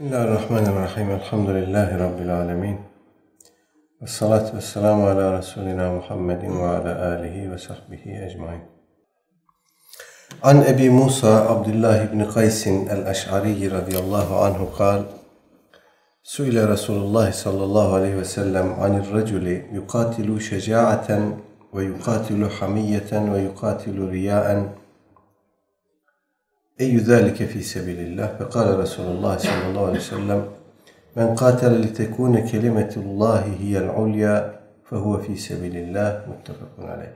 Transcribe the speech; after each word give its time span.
Bismillahirrahmanirrahim. 0.00 1.10
Elhamdülillahi 1.10 1.98
Rabbil 1.98 2.36
alemin. 2.36 2.80
Ve 4.02 4.06
salatu 4.06 4.56
ve 4.56 4.60
selamu 4.60 5.06
ala 5.06 5.38
Resulina 5.38 5.92
Muhammedin 5.92 6.60
ve 6.60 6.66
ala 6.66 7.08
alihi 7.08 7.52
ve 7.52 7.58
sahbihi 7.58 8.24
ecmain. 8.24 8.60
An 10.42 10.64
Ebi 10.64 10.90
Musa 10.90 11.48
Abdullah 11.48 12.04
ibn 12.04 12.24
Qaysin 12.24 12.86
el-Eş'ari 12.86 13.70
radıyallahu 13.70 14.36
anhu 14.36 14.76
kal 14.76 15.02
Resulullah 16.68 17.32
sallallahu 17.32 17.94
aleyhi 17.94 18.16
ve 18.16 18.24
sellem 18.24 18.82
anir 18.82 19.12
raculi 19.12 19.66
yukatilu 19.72 20.40
şeca'aten 20.40 21.22
ve 21.74 21.84
yukatilu 21.84 22.48
hamiyeten 22.48 23.34
ve 23.34 23.38
yukatilu 23.38 24.12
riyaen 24.12 24.68
Eyyü 26.78 27.00
zâlike 27.00 27.46
fî 27.46 27.62
sebilillah 27.62 28.40
ve 28.40 28.50
kâle 28.50 28.82
Resulullah 28.82 29.38
sallallahu 29.38 29.84
aleyhi 29.84 29.98
ve 29.98 30.08
sellem 30.08 30.44
Men 31.14 31.36
kâtele 31.36 31.82
li 31.82 31.94
tekûne 31.94 32.44
kelimetullâhi 32.44 33.58
hiyel 33.58 33.88
ulya 33.96 34.60
fehuve 34.84 35.22
fî 35.22 35.36
sebilillah 35.36 36.26
muttefakun 36.28 36.88
aleyh. 36.88 37.10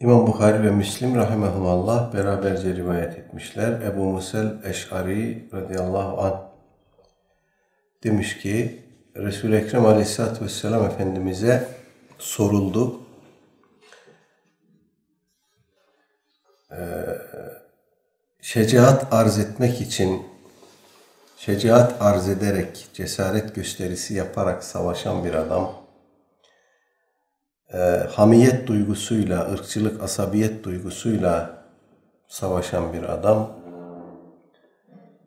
İmam 0.00 0.26
Bukhari 0.26 0.62
ve 0.62 0.70
Müslim 0.70 1.14
rahimehumallah 1.14 2.14
beraberce 2.14 2.74
rivayet 2.74 3.18
etmişler. 3.18 3.80
Ebu 3.80 4.04
Musel 4.04 4.54
Eş'ari 4.64 5.48
radıyallahu 5.52 6.20
anh 6.20 6.40
demiş 8.04 8.38
ki 8.38 8.82
Resul-i 9.16 9.56
Ekrem 9.56 9.86
aleyhissalatü 9.86 10.44
vesselam 10.44 10.84
Efendimiz'e 10.84 11.68
soruldu. 12.18 13.05
Şecaat 18.40 19.12
arz 19.12 19.38
etmek 19.38 19.80
için 19.80 20.22
şecaat 21.36 22.02
arz 22.02 22.28
ederek 22.28 22.88
cesaret 22.94 23.54
gösterisi 23.54 24.14
yaparak 24.14 24.64
savaşan 24.64 25.24
bir 25.24 25.34
adam 25.34 25.72
e, 27.74 27.78
hamiyet 28.10 28.66
duygusuyla, 28.66 29.52
ırkçılık, 29.52 30.02
asabiyet 30.02 30.64
duygusuyla 30.64 31.64
savaşan 32.28 32.92
bir 32.92 33.02
adam 33.02 33.50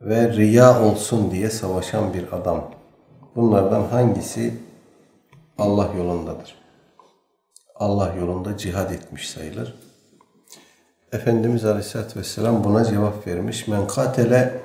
ve 0.00 0.32
riya 0.32 0.82
olsun 0.82 1.30
diye 1.30 1.50
savaşan 1.50 2.14
bir 2.14 2.32
adam. 2.32 2.70
Bunlardan 3.36 3.82
hangisi 3.82 4.54
Allah 5.58 5.88
yolundadır? 5.96 6.54
Allah 7.74 8.14
yolunda 8.14 8.56
cihad 8.56 8.90
etmiş 8.90 9.30
sayılır. 9.30 9.89
Efendimiz 11.12 11.64
Aleyhisselatü 11.64 12.18
Vesselam 12.18 12.64
buna 12.64 12.84
cevap 12.84 13.26
vermiş. 13.26 13.68
Men 13.68 13.86
katele 13.86 14.60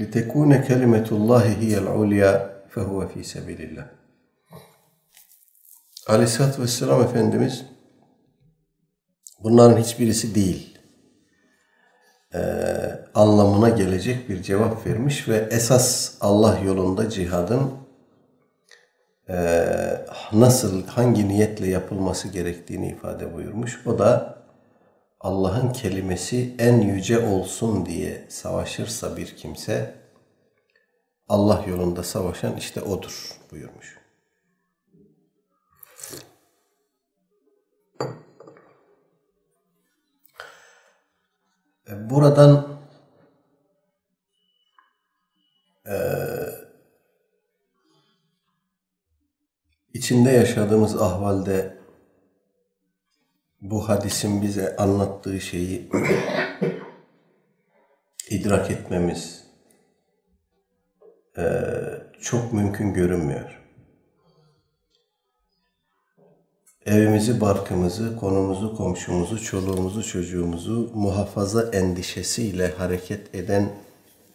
litekune 0.00 0.64
kelimetullahi 0.64 1.60
hiyel 1.60 1.86
ulya 1.86 2.50
fehuve 2.68 3.08
fi 3.08 3.24
sebilillah. 3.24 3.84
Aleyhisselatü 6.06 6.62
Vesselam 6.62 7.02
Efendimiz 7.02 7.64
bunların 9.42 9.76
hiçbirisi 9.76 10.34
değil 10.34 10.78
ee, 12.34 12.40
anlamına 13.14 13.68
gelecek 13.68 14.28
bir 14.28 14.42
cevap 14.42 14.86
vermiş 14.86 15.28
ve 15.28 15.48
esas 15.50 16.14
Allah 16.20 16.58
yolunda 16.58 17.10
cihadın 17.10 17.70
e, 19.28 19.36
nasıl, 20.32 20.86
hangi 20.86 21.28
niyetle 21.28 21.66
yapılması 21.66 22.28
gerektiğini 22.28 22.88
ifade 22.88 23.34
buyurmuş. 23.34 23.86
O 23.86 23.98
da 23.98 24.37
Allah'ın 25.20 25.72
kelimesi 25.72 26.54
en 26.58 26.80
yüce 26.80 27.26
olsun 27.26 27.86
diye 27.86 28.26
savaşırsa 28.28 29.16
bir 29.16 29.36
kimse 29.36 29.94
Allah 31.28 31.64
yolunda 31.68 32.02
savaşan 32.02 32.56
işte 32.56 32.82
odur 32.82 33.40
buyurmuş. 33.50 33.98
E, 41.88 42.10
buradan 42.10 42.80
e, 45.86 45.96
içinde 49.94 50.30
yaşadığımız 50.30 51.02
ahvalde 51.02 51.77
bu 53.60 53.88
hadisin 53.88 54.42
bize 54.42 54.76
anlattığı 54.76 55.40
şeyi 55.40 55.88
idrak 58.30 58.70
etmemiz 58.70 59.44
e, 61.38 61.44
çok 62.20 62.52
mümkün 62.52 62.94
görünmüyor. 62.94 63.58
Evimizi, 66.86 67.40
barkımızı, 67.40 68.16
konumuzu, 68.16 68.76
komşumuzu, 68.76 69.44
çoluğumuzu, 69.44 70.04
çocuğumuzu 70.04 70.90
muhafaza 70.94 71.70
endişesiyle 71.70 72.70
hareket 72.70 73.34
eden 73.34 73.68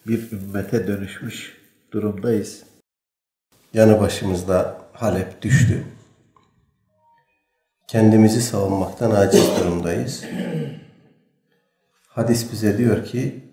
bir 0.07 0.31
ümmete 0.31 0.87
dönüşmüş 0.87 1.57
durumdayız. 1.91 2.63
Yanı 3.73 3.99
başımızda 3.99 4.77
Halep 4.93 5.41
düştü 5.41 5.83
kendimizi 7.87 8.41
savunmaktan 8.41 9.11
aciz 9.11 9.47
durumdayız. 9.59 10.23
Hadis 12.07 12.51
bize 12.51 12.77
diyor 12.77 13.05
ki 13.05 13.43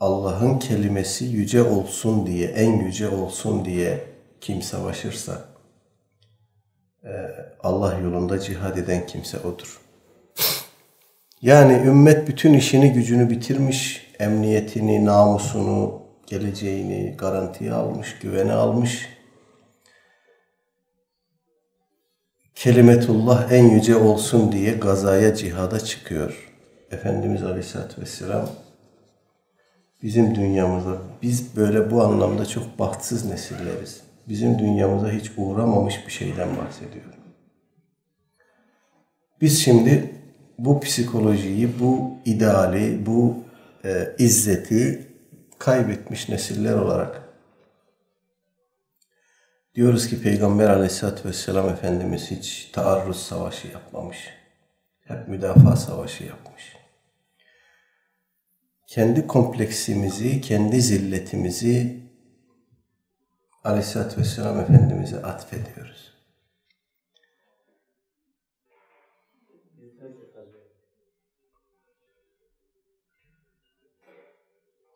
Allah'ın 0.00 0.58
kelimesi 0.58 1.24
yüce 1.24 1.62
olsun 1.62 2.26
diye, 2.26 2.48
en 2.48 2.72
yüce 2.72 3.08
olsun 3.08 3.64
diye 3.64 4.04
kim 4.40 4.62
savaşırsa 4.62 5.44
e, 7.04 7.10
Allah 7.62 7.98
yolunda 7.98 8.40
cihad 8.40 8.76
eden 8.76 9.06
kimse 9.06 9.38
odur. 9.38 9.80
Yani 11.42 11.72
ümmet 11.72 12.28
bütün 12.28 12.54
işini 12.54 12.92
gücünü 12.92 13.30
bitirmiş, 13.30 14.06
emniyetini, 14.18 15.04
namusunu, 15.04 16.02
geleceğini 16.26 17.14
garantiye 17.18 17.72
almış, 17.72 18.18
güvene 18.18 18.52
almış 18.52 19.08
kelimetullah 22.60 23.52
en 23.52 23.68
yüce 23.68 23.96
olsun 23.96 24.52
diye 24.52 24.72
gazaya, 24.72 25.34
cihada 25.34 25.80
çıkıyor. 25.80 26.50
Efendimiz 26.90 27.42
Aleyhisselatü 27.42 28.00
Vesselam 28.00 28.48
bizim 30.02 30.34
dünyamıza, 30.34 30.98
biz 31.22 31.56
böyle 31.56 31.90
bu 31.90 32.02
anlamda 32.02 32.46
çok 32.46 32.78
bahtsız 32.78 33.24
nesilleriz. 33.24 34.00
Bizim 34.28 34.58
dünyamıza 34.58 35.10
hiç 35.10 35.30
uğramamış 35.36 36.06
bir 36.06 36.12
şeyden 36.12 36.48
bahsediyorum. 36.56 37.20
Biz 39.40 39.64
şimdi 39.64 40.14
bu 40.58 40.80
psikolojiyi, 40.80 41.80
bu 41.80 42.10
ideali, 42.24 43.06
bu 43.06 43.36
e, 43.84 44.08
izzeti 44.18 45.06
kaybetmiş 45.58 46.28
nesiller 46.28 46.74
olarak 46.74 47.29
Diyoruz 49.74 50.08
ki 50.08 50.22
Peygamber 50.22 50.68
aleyhissalatü 50.68 51.28
vesselam 51.28 51.68
Efendimiz 51.68 52.30
hiç 52.30 52.70
taarruz 52.72 53.22
savaşı 53.22 53.68
yapmamış. 53.68 54.28
Hep 55.04 55.28
müdafaa 55.28 55.76
savaşı 55.76 56.24
yapmış. 56.24 56.76
Kendi 58.86 59.26
kompleksimizi, 59.26 60.40
kendi 60.40 60.82
zilletimizi 60.82 62.02
aleyhissalatü 63.64 64.20
vesselam 64.20 64.60
Efendimiz'e 64.60 65.22
atfediyoruz. 65.22 66.10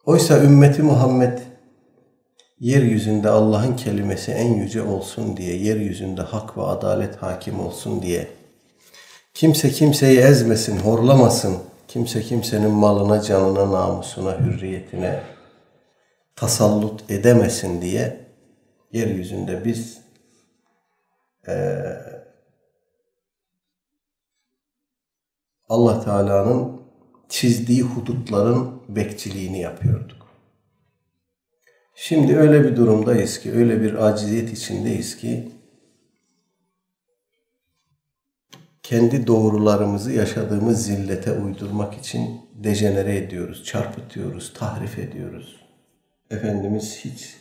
Oysa 0.05 0.44
ümmeti 0.44 0.82
Muhammed 0.82 1.54
yeryüzünde 2.64 3.28
Allah'ın 3.28 3.76
kelimesi 3.76 4.32
en 4.32 4.55
yüce 4.55 4.82
olsun 4.82 5.37
diye, 5.37 5.56
yeryüzünde 5.56 6.22
hak 6.22 6.56
ve 6.58 6.62
adalet 6.62 7.16
hakim 7.16 7.61
olsun 7.61 8.02
diye, 8.02 8.28
kimse 9.34 9.70
kimseyi 9.70 10.19
ezmesin, 10.19 10.78
horlamasın, 10.78 11.58
kimse 11.88 12.22
kimsenin 12.22 12.70
malına, 12.70 13.22
canına, 13.22 13.72
namusuna, 13.72 14.38
hürriyetine 14.40 15.20
tasallut 16.37 17.11
edemesin 17.11 17.82
diye 17.82 18.20
yeryüzünde 18.93 19.64
biz 19.64 19.99
e, 21.49 21.55
Allah 25.69 26.05
Teala'nın 26.05 26.81
çizdiği 27.28 27.82
hudutların 27.82 28.82
bekçiliğini 28.88 29.61
yapıyorduk. 29.61 30.24
Şimdi 31.94 32.37
öyle 32.37 32.64
bir 32.64 32.76
durumdayız 32.76 33.41
ki, 33.41 33.52
öyle 33.52 33.82
bir 33.82 33.94
aciziyet 33.94 34.52
içindeyiz 34.52 35.17
ki 35.17 35.49
kendi 38.82 39.26
doğrularımızı 39.26 40.12
yaşadığımız 40.12 40.87
zillete 40.87 41.32
uydurmak 41.32 41.94
için 41.94 42.41
dejenere 42.55 43.17
ediyoruz, 43.17 43.64
çarpıtıyoruz, 43.64 44.52
tahrif 44.52 44.99
ediyoruz. 44.99 45.61
Efendimiz 46.31 46.96
hiç 47.05 47.37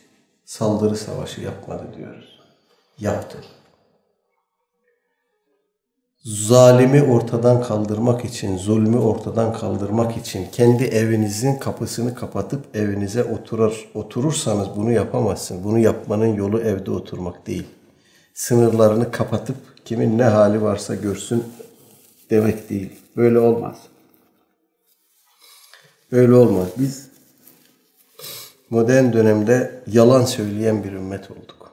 saldırı 0.45 0.95
savaşı 0.95 1.41
yapmadı 1.41 1.83
diyoruz. 1.97 2.39
Yaptı. 2.99 3.37
Zalimi 6.23 7.03
ortadan 7.03 7.63
kaldırmak 7.63 8.25
için, 8.25 8.57
zulmü 8.57 8.97
ortadan 8.97 9.53
kaldırmak 9.53 10.17
için 10.17 10.47
kendi 10.51 10.83
evinizin 10.83 11.55
kapısını 11.55 12.15
kapatıp 12.15 12.75
evinize 12.75 13.23
oturur, 13.23 13.89
oturursanız 13.93 14.67
bunu 14.75 14.91
yapamazsın. 14.91 15.63
Bunu 15.63 15.79
yapmanın 15.79 16.35
yolu 16.35 16.59
evde 16.59 16.91
oturmak 16.91 17.47
değil. 17.47 17.67
Sınırlarını 18.33 19.11
kapatıp 19.11 19.55
kimin 19.85 20.17
ne 20.17 20.23
hali 20.23 20.61
varsa 20.61 20.95
görsün 20.95 21.43
demek 22.29 22.69
değil. 22.69 22.99
Böyle 23.17 23.39
olmaz. 23.39 23.77
Böyle 26.11 26.33
olmaz. 26.33 26.67
Biz 26.77 27.07
modern 28.69 29.13
dönemde 29.13 29.81
yalan 29.87 30.25
söyleyen 30.25 30.83
bir 30.83 30.91
ümmet 30.91 31.31
olduk. 31.31 31.71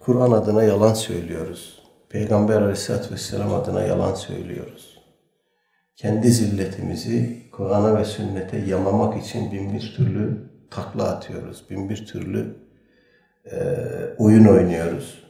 Kur'an 0.00 0.32
adına 0.32 0.62
yalan 0.62 0.94
söylüyoruz. 0.94 1.81
Peygamber 2.12 2.62
aleyhissalatü 2.62 3.14
vesselam 3.14 3.54
adına 3.54 3.82
yalan 3.82 4.14
söylüyoruz. 4.14 4.98
Kendi 5.96 6.30
zilletimizi 6.30 7.50
Kur'an'a 7.52 7.98
ve 7.98 8.04
sünnete 8.04 8.58
yamamak 8.58 9.24
için 9.24 9.52
bin 9.52 9.72
bir 9.72 9.94
türlü 9.96 10.50
takla 10.70 11.08
atıyoruz. 11.08 11.70
Bin 11.70 11.88
bir 11.88 12.06
türlü 12.06 12.56
e, 13.52 13.56
oyun 14.18 14.46
oynuyoruz. 14.46 15.24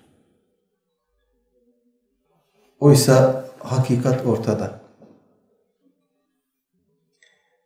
Oysa 2.81 3.45
hakikat 3.59 4.27
ortada. 4.27 4.81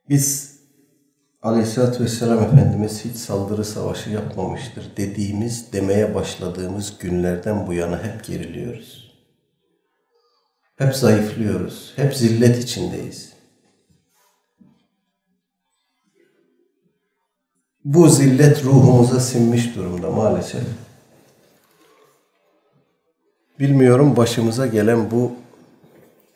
Biz 0.09 0.57
Aleyhisselatü 1.43 2.05
Vesselam 2.05 2.43
Efendimiz 2.43 3.05
hiç 3.05 3.17
saldırı 3.17 3.65
savaşı 3.65 4.11
yapmamıştır 4.11 4.97
dediğimiz, 4.97 5.73
demeye 5.73 6.15
başladığımız 6.15 6.99
günlerden 6.99 7.67
bu 7.67 7.73
yana 7.73 8.05
hep 8.05 8.25
geriliyoruz. 8.25 9.06
Hep 10.76 10.96
zayıflıyoruz. 10.96 11.93
Hep 11.96 12.17
zillet 12.17 12.64
içindeyiz. 12.64 13.32
Bu 17.84 18.08
zillet 18.08 18.64
ruhumuza 18.64 19.20
sinmiş 19.20 19.76
durumda 19.76 20.11
maalesef. 20.11 20.62
Bilmiyorum 23.61 24.17
başımıza 24.17 24.67
gelen 24.67 25.11
bu 25.11 25.32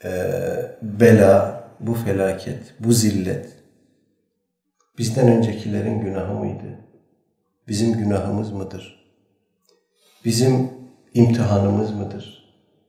e, 0.04 0.10
bela, 0.82 1.64
bu 1.80 1.94
felaket, 1.94 2.74
bu 2.80 2.92
zillet 2.92 3.60
bizden 4.98 5.28
öncekilerin 5.28 6.00
günahı 6.00 6.34
mıydı? 6.34 6.78
Bizim 7.68 7.92
günahımız 7.92 8.52
mıdır? 8.52 9.10
Bizim 10.24 10.70
imtihanımız 11.14 11.90
mıdır? 11.90 12.39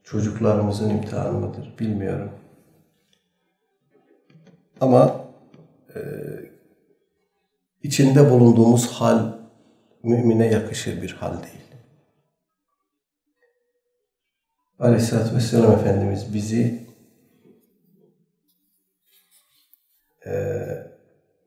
Çocuklarımızın 0.04 0.90
imtihanı 0.90 1.38
mıdır? 1.38 1.74
Bilmiyorum. 1.78 2.30
Ama 4.80 5.24
e, 5.94 6.00
içinde 7.82 8.30
bulunduğumuz 8.30 8.86
hal 8.86 9.32
mümine 10.02 10.46
yakışır 10.46 11.02
bir 11.02 11.12
hal 11.12 11.32
değil. 11.42 11.62
Aleyhisselatü 14.78 15.36
Vesselam 15.36 15.72
Efendimiz 15.72 16.34
bizi 16.34 16.86
e, 20.26 20.32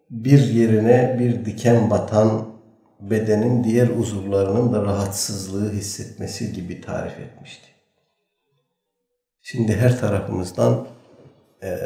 bir 0.09 0.39
yerine 0.39 1.17
bir 1.19 1.45
diken 1.45 1.89
batan 1.89 2.55
bedenin 2.99 3.63
diğer 3.63 3.89
uzuvlarının 3.89 4.73
da 4.73 4.83
rahatsızlığı 4.83 5.71
hissetmesi 5.71 6.53
gibi 6.53 6.81
tarif 6.81 7.19
etmişti. 7.19 7.74
Şimdi 9.47 9.75
her 9.75 9.99
tarafımızdan 9.99 10.87
e, 11.63 11.77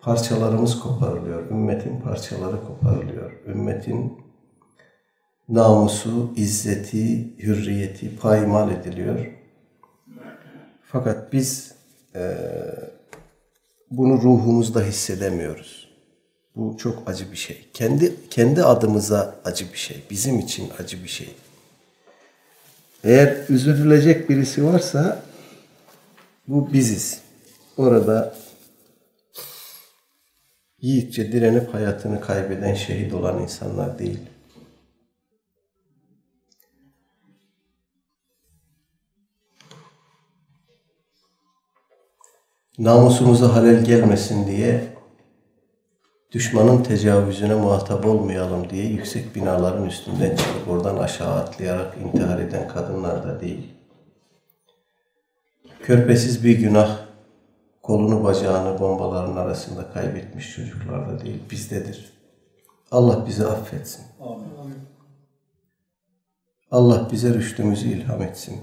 parçalarımız 0.00 0.80
koparılıyor. 0.80 1.50
Ümmetin 1.50 2.00
parçaları 2.00 2.56
koparılıyor. 2.64 3.32
Ümmetin 3.46 4.18
namusu, 5.48 6.32
izzeti, 6.36 7.38
hürriyeti 7.38 8.16
paymal 8.16 8.70
ediliyor. 8.70 9.26
Fakat 10.82 11.32
biz 11.32 11.74
e, 12.14 12.36
bunu 13.90 14.22
ruhumuzda 14.22 14.82
hissedemiyoruz. 14.82 15.88
Bu 16.56 16.76
çok 16.76 17.08
acı 17.08 17.32
bir 17.32 17.36
şey. 17.36 17.68
Kendi 17.74 18.28
kendi 18.30 18.64
adımıza 18.64 19.34
acı 19.44 19.72
bir 19.72 19.78
şey. 19.78 20.02
Bizim 20.10 20.38
için 20.38 20.70
acı 20.78 21.04
bir 21.04 21.08
şey. 21.08 21.34
Eğer 23.04 23.36
üzülecek 23.48 24.30
birisi 24.30 24.64
varsa 24.64 25.27
bu 26.48 26.72
biziz. 26.72 27.22
Orada 27.76 28.34
yiğitçe 30.80 31.32
direnip 31.32 31.74
hayatını 31.74 32.20
kaybeden, 32.20 32.74
şehit 32.74 33.14
olan 33.14 33.42
insanlar 33.42 33.98
değil. 33.98 34.18
namusumuza 42.78 43.54
halel 43.54 43.84
gelmesin 43.84 44.46
diye 44.46 44.84
düşmanın 46.32 46.82
tecavüzüne 46.82 47.54
muhatap 47.54 48.06
olmayalım 48.06 48.70
diye 48.70 48.84
yüksek 48.84 49.34
binaların 49.34 49.86
üstünden 49.86 50.36
çıkıp 50.36 50.68
oradan 50.68 50.96
aşağı 50.96 51.34
atlayarak 51.34 51.96
intihar 52.04 52.38
eden 52.38 52.68
kadınlar 52.68 53.24
da 53.24 53.40
değil. 53.40 53.77
Körpesiz 55.88 56.44
bir 56.44 56.58
günah 56.58 56.98
kolunu 57.82 58.24
bacağını 58.24 58.80
bombaların 58.80 59.36
arasında 59.36 59.90
kaybetmiş 59.90 60.54
çocuklar 60.54 61.08
da 61.08 61.24
değil 61.24 61.42
bizdedir. 61.50 62.12
Allah 62.90 63.26
bizi 63.26 63.46
affetsin. 63.46 64.04
Amin. 64.20 64.74
Allah 66.70 67.08
bize 67.12 67.34
rüştümüzü 67.34 67.88
ilham 67.88 68.22
etsin 68.22 68.60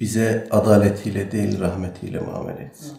bize 0.00 0.48
adaletiyle 0.50 1.32
değil 1.32 1.60
rahmetiyle 1.60 2.20
muamele 2.20 2.62
etsin. 2.62 2.96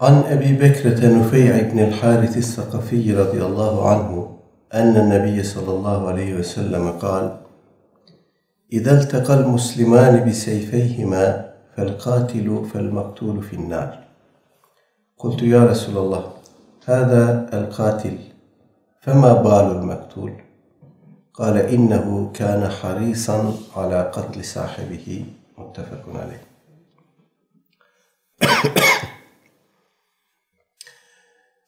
عن 0.00 0.22
أبي 0.22 0.52
بكرة 0.52 1.06
نفيع 1.06 1.62
بن 1.62 1.78
الحارث 1.78 2.36
الثقفي 2.36 3.14
رضي 3.14 3.44
الله 3.44 3.88
عنه 3.90 4.38
أن 4.74 4.96
النبي 4.96 5.42
صلى 5.42 5.70
الله 5.70 6.08
عليه 6.08 6.34
وسلم 6.34 6.90
قال 6.90 7.36
إذا 8.72 9.00
التقى 9.00 9.34
المسلمان 9.34 10.28
بسيفيهما 10.28 11.52
فالقاتل 11.76 12.66
فالمقتول 12.74 13.42
في 13.42 13.56
النار. 13.56 13.98
قلت 15.18 15.42
يا 15.42 15.64
رسول 15.64 15.96
الله 15.98 16.32
هذا 16.86 17.50
القاتل 17.52 18.18
فما 19.00 19.32
بال 19.32 19.76
المقتول؟ 19.76 20.32
قال 21.34 21.56
إنه 21.56 22.30
كان 22.34 22.68
حريصا 22.68 23.54
على 23.76 24.10
قتل 24.12 24.44
صاحبه. 24.44 25.24
متفق 25.58 26.04
عليه. 26.14 26.42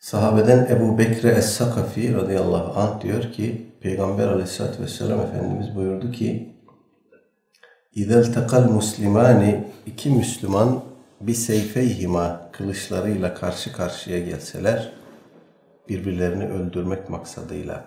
Sahabeden 0.09 0.67
Ebu 0.71 0.99
Bekre 0.99 1.29
Es-Sakafi 1.29 2.15
radıyallahu 2.15 2.81
anh 2.81 3.01
diyor 3.01 3.33
ki 3.33 3.73
Peygamber 3.81 4.29
aleyhissalatü 4.29 4.83
vesselam 4.83 5.21
Efendimiz 5.21 5.77
buyurdu 5.77 6.13
ki 6.13 6.57
İzel 7.95 8.33
tekal 8.33 8.71
muslimani 8.71 9.65
iki 9.87 10.11
Müslüman 10.11 10.85
bir 11.21 11.35
seyfeyhima 11.35 12.51
kılıçlarıyla 12.53 13.35
karşı 13.35 13.73
karşıya 13.73 14.19
gelseler 14.19 14.93
birbirlerini 15.89 16.49
öldürmek 16.49 17.09
maksadıyla 17.09 17.85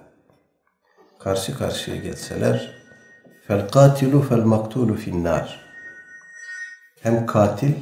karşı 1.19 1.57
karşıya 1.57 1.97
gelseler 1.97 2.71
fel 3.47 3.67
katilu 3.67 4.21
fel 4.21 4.43
maktulu 4.43 4.95
finnar 4.95 5.59
hem 7.01 7.25
katil 7.25 7.73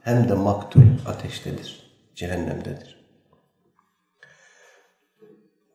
hem 0.00 0.28
de 0.28 0.34
maktul 0.34 0.82
ateştedir, 1.06 1.92
cehennemdedir. 2.14 2.97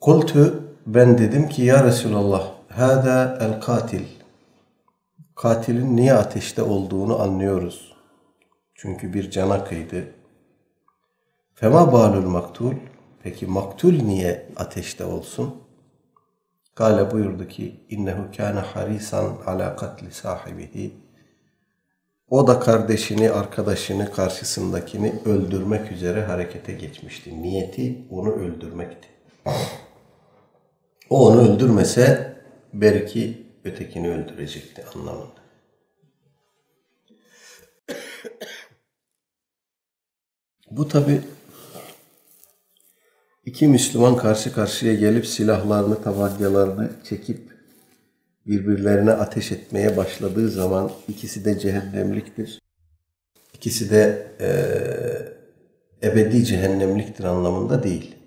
Kultu 0.04 0.64
ben 0.86 1.18
dedim 1.18 1.50
ki 1.50 1.62
ya 1.62 1.84
Resulallah 1.84 2.52
hada 2.70 3.38
el 3.42 3.62
katil 3.62 4.06
katilin 5.36 5.96
niye 5.96 6.14
ateşte 6.14 6.62
olduğunu 6.62 7.22
anlıyoruz. 7.22 7.94
Çünkü 8.76 9.14
bir 9.14 9.32
cana 9.32 9.64
kıydı. 9.64 10.06
Fema 11.54 11.94
balul 11.94 12.30
maktul. 12.30 12.74
Peki 13.24 13.46
maktul 13.46 13.94
niye 13.94 14.50
ateşte 14.56 15.06
olsun? 15.06 15.56
Kale 16.76 17.12
buyurdu 17.12 17.48
ki 17.48 17.76
innehu 17.90 18.24
kana 18.38 18.62
harisan 18.62 19.38
ala 19.46 19.76
katli 19.76 20.12
sahibihi. 20.12 20.94
O 22.30 22.48
da 22.48 22.60
kardeşini, 22.60 23.32
arkadaşını, 23.32 24.12
karşısındakini 24.12 25.14
öldürmek 25.26 25.92
üzere 25.92 26.24
harekete 26.24 26.74
geçmişti. 26.74 27.42
Niyeti 27.42 28.08
onu 28.12 28.32
öldürmekti. 28.32 29.08
O 31.14 31.28
onu 31.28 31.42
öldürmese 31.42 32.36
belki 32.74 33.48
ötekini 33.64 34.10
öldürecekti 34.10 34.84
anlamında. 34.86 35.44
Bu 40.72 40.88
tabi 40.88 41.22
iki 43.46 43.68
Müslüman 43.68 44.18
karşı 44.18 44.54
karşıya 44.54 44.94
gelip 44.94 45.28
silahlarını, 45.28 46.04
tabancalarını 46.04 46.92
çekip 47.04 47.40
birbirlerine 48.46 49.12
ateş 49.12 49.52
etmeye 49.52 49.98
başladığı 49.98 50.50
zaman 50.50 50.92
ikisi 51.08 51.46
de 51.46 51.60
cehennemliktir. 51.60 52.60
İkisi 53.54 53.90
de 53.90 54.28
e, 54.40 56.08
ebedi 56.08 56.46
cehennemliktir 56.46 57.24
anlamında 57.24 57.84
değil. 57.84 58.23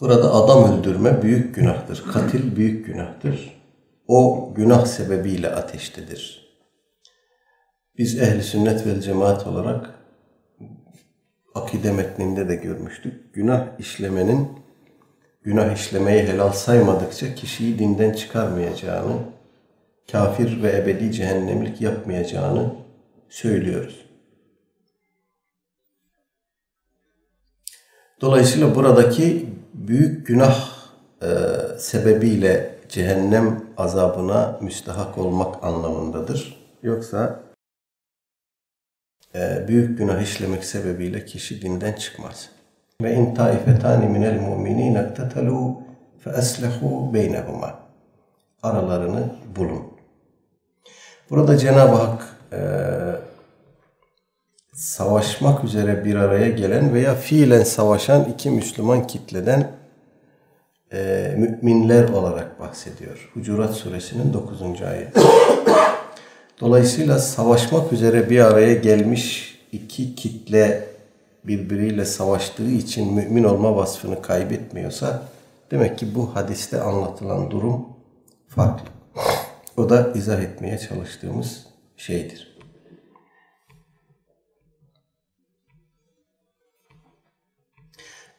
Burada 0.00 0.34
adam 0.34 0.72
öldürme 0.72 1.22
büyük 1.22 1.54
günahtır. 1.54 2.04
Katil 2.12 2.56
büyük 2.56 2.86
günahtır. 2.86 3.62
O 4.06 4.52
günah 4.56 4.86
sebebiyle 4.86 5.48
ateştedir. 5.48 6.48
Biz 7.98 8.20
ehli 8.20 8.42
sünnet 8.42 8.86
ve 8.86 9.00
cemaat 9.00 9.46
olarak 9.46 9.94
akide 11.54 11.92
metninde 11.92 12.48
de 12.48 12.54
görmüştük. 12.54 13.34
Günah 13.34 13.66
işlemenin 13.78 14.48
günah 15.42 15.74
işlemeyi 15.74 16.22
helal 16.22 16.52
saymadıkça 16.52 17.34
kişiyi 17.34 17.78
dinden 17.78 18.12
çıkarmayacağını, 18.12 19.16
kafir 20.12 20.62
ve 20.62 20.76
ebedi 20.76 21.12
cehennemlik 21.12 21.80
yapmayacağını 21.80 22.74
söylüyoruz. 23.28 24.04
Dolayısıyla 28.20 28.74
buradaki 28.74 29.46
büyük 29.78 30.26
günah 30.26 30.68
e, 31.22 31.28
sebebiyle 31.78 32.78
cehennem 32.88 33.64
azabına 33.76 34.58
müstahak 34.60 35.18
olmak 35.18 35.64
anlamındadır. 35.64 36.68
Yoksa 36.82 37.40
e, 39.34 39.68
büyük 39.68 39.98
günah 39.98 40.22
işlemek 40.22 40.64
sebebiyle 40.64 41.24
kişi 41.24 41.62
dinden 41.62 41.92
çıkmaz. 41.92 42.50
Ve 43.02 43.14
in 43.14 43.34
taifetani 43.34 44.06
minel 44.06 44.40
mu'minin 44.40 44.94
ektetalu 44.94 45.80
fe 46.18 46.30
eslehu 46.30 47.14
beynehuma. 47.14 47.78
Aralarını 48.62 49.30
bulun. 49.56 49.82
Burada 51.30 51.58
Cenab-ı 51.58 51.96
Hak 51.96 52.36
e, 52.52 52.58
savaşmak 54.78 55.64
üzere 55.64 56.04
bir 56.04 56.14
araya 56.14 56.48
gelen 56.48 56.94
veya 56.94 57.14
fiilen 57.14 57.62
savaşan 57.62 58.24
iki 58.24 58.50
Müslüman 58.50 59.06
kitleden 59.06 59.72
e, 60.92 61.34
müminler 61.38 62.08
olarak 62.08 62.60
bahsediyor. 62.60 63.30
Hucurat 63.34 63.74
suresinin 63.74 64.32
9. 64.32 64.82
ayet. 64.82 65.16
Dolayısıyla 66.60 67.18
savaşmak 67.18 67.92
üzere 67.92 68.30
bir 68.30 68.40
araya 68.40 68.74
gelmiş 68.74 69.58
iki 69.72 70.14
kitle 70.14 70.88
birbiriyle 71.44 72.04
savaştığı 72.04 72.70
için 72.70 73.14
mümin 73.14 73.44
olma 73.44 73.76
vasfını 73.76 74.22
kaybetmiyorsa 74.22 75.22
demek 75.70 75.98
ki 75.98 76.14
bu 76.14 76.36
hadiste 76.36 76.80
anlatılan 76.80 77.50
durum 77.50 77.86
farklı. 78.48 78.86
O 79.76 79.90
da 79.90 80.12
izah 80.14 80.40
etmeye 80.40 80.78
çalıştığımız 80.78 81.66
şeydir. 81.96 82.47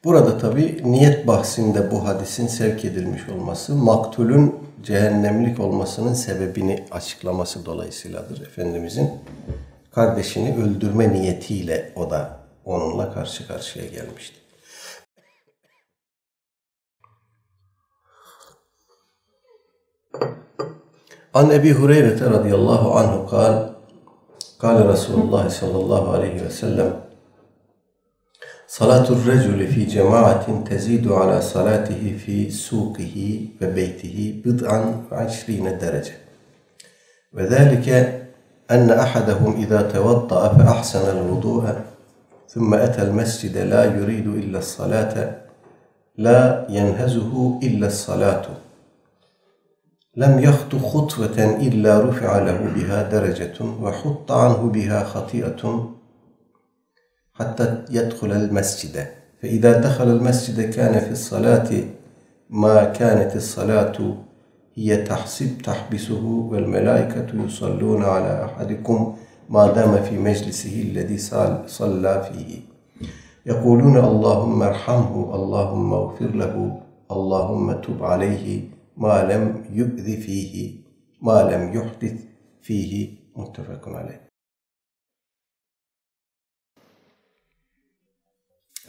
Burada 0.04 0.38
tabi 0.38 0.82
niyet 0.84 1.28
bahsinde 1.28 1.92
bu 1.92 2.08
hadisin 2.08 2.48
sevk 2.48 2.86
edilmiş 2.86 3.30
olması 3.30 3.76
maktulün 3.76 4.56
cehennemlik 4.84 5.60
olmasının 5.60 6.14
sebebini 6.14 6.86
açıklaması 6.92 7.66
dolayısıyladır. 7.66 8.42
Efendimizin 8.42 9.12
kardeşini 9.92 10.64
öldürme 10.64 11.14
niyetiyle 11.14 11.94
o 11.96 12.10
da 12.10 12.40
onunla 12.66 13.14
karşı 13.14 13.48
karşıya 13.48 13.86
gelmişti. 13.86 14.36
An 21.34 21.50
Ebi 21.50 21.74
Hureyre 21.74 22.20
radıyallahu 22.20 22.92
anhu 22.92 23.28
kal, 23.28 23.70
kal 24.60 24.94
Resulullah 24.94 25.50
sallallahu 25.50 26.12
aleyhi 26.12 26.46
ve 26.46 26.50
sellem 26.50 27.09
صلاة 28.72 29.10
الرجل 29.10 29.68
في 29.68 29.86
جماعة 29.86 30.64
تزيد 30.64 31.08
على 31.12 31.42
صلاته 31.42 32.18
في 32.26 32.50
سوقه 32.52 33.46
وبيته 33.62 34.42
بضعا 34.46 35.04
وعشرين 35.12 35.78
درجة. 35.78 36.14
وذلك 37.34 37.90
أن 38.72 38.90
أحدهم 38.90 39.56
إذا 39.62 39.82
توضأ 39.82 40.54
فأحسن 40.54 41.18
الوضوء 41.18 41.76
ثم 42.48 42.74
أتى 42.74 43.02
المسجد 43.02 43.58
لا 43.58 43.86
يريد 43.86 44.28
إلا 44.28 44.60
الصلاة 44.60 45.36
لا 46.18 46.68
ينهزه 46.70 47.60
إلا 47.64 47.88
الصلاة. 47.88 48.46
لم 50.16 50.40
يخط 50.40 50.76
خطوة 50.76 51.58
إلا 51.68 52.00
رفع 52.00 52.38
له 52.38 52.60
بها 52.76 53.10
درجة 53.10 53.66
وحط 53.82 54.32
عنه 54.32 54.70
بها 54.70 55.04
خطيئة 55.04 55.90
حتى 57.40 57.84
يدخل 57.92 58.32
المسجد. 58.32 59.08
فإذا 59.42 59.82
دخل 59.82 60.10
المسجد 60.12 60.70
كان 60.70 61.00
في 61.00 61.12
الصلاة 61.12 61.70
ما 62.50 62.84
كانت 62.84 63.36
الصلاة 63.36 64.16
هي 64.76 64.98
تحسب 64.98 65.58
تحبسه 65.62 66.26
والملائكة 66.26 67.46
يصلون 67.46 68.04
على 68.04 68.46
أحدكم 68.46 69.16
ما 69.50 69.72
دام 69.72 70.04
في 70.04 70.18
مجلسه 70.18 70.82
الذي 70.82 71.18
صلى 71.68 72.30
فيه. 72.32 72.60
يقولون 73.46 73.98
اللهم 73.98 74.62
ارحمه 74.62 75.36
اللهم 75.36 75.94
اغفر 75.94 76.36
له 76.36 76.82
اللهم 77.12 77.72
تب 77.72 78.04
عليه 78.04 78.62
ما 78.98 79.24
لم 79.34 79.64
يؤذ 79.72 80.22
فيه 80.22 80.76
ما 81.22 81.38
لم 81.52 81.74
يحدث 81.74 82.16
فيه. 82.62 83.20
متفق 83.36 83.90
عليه. 83.90 84.29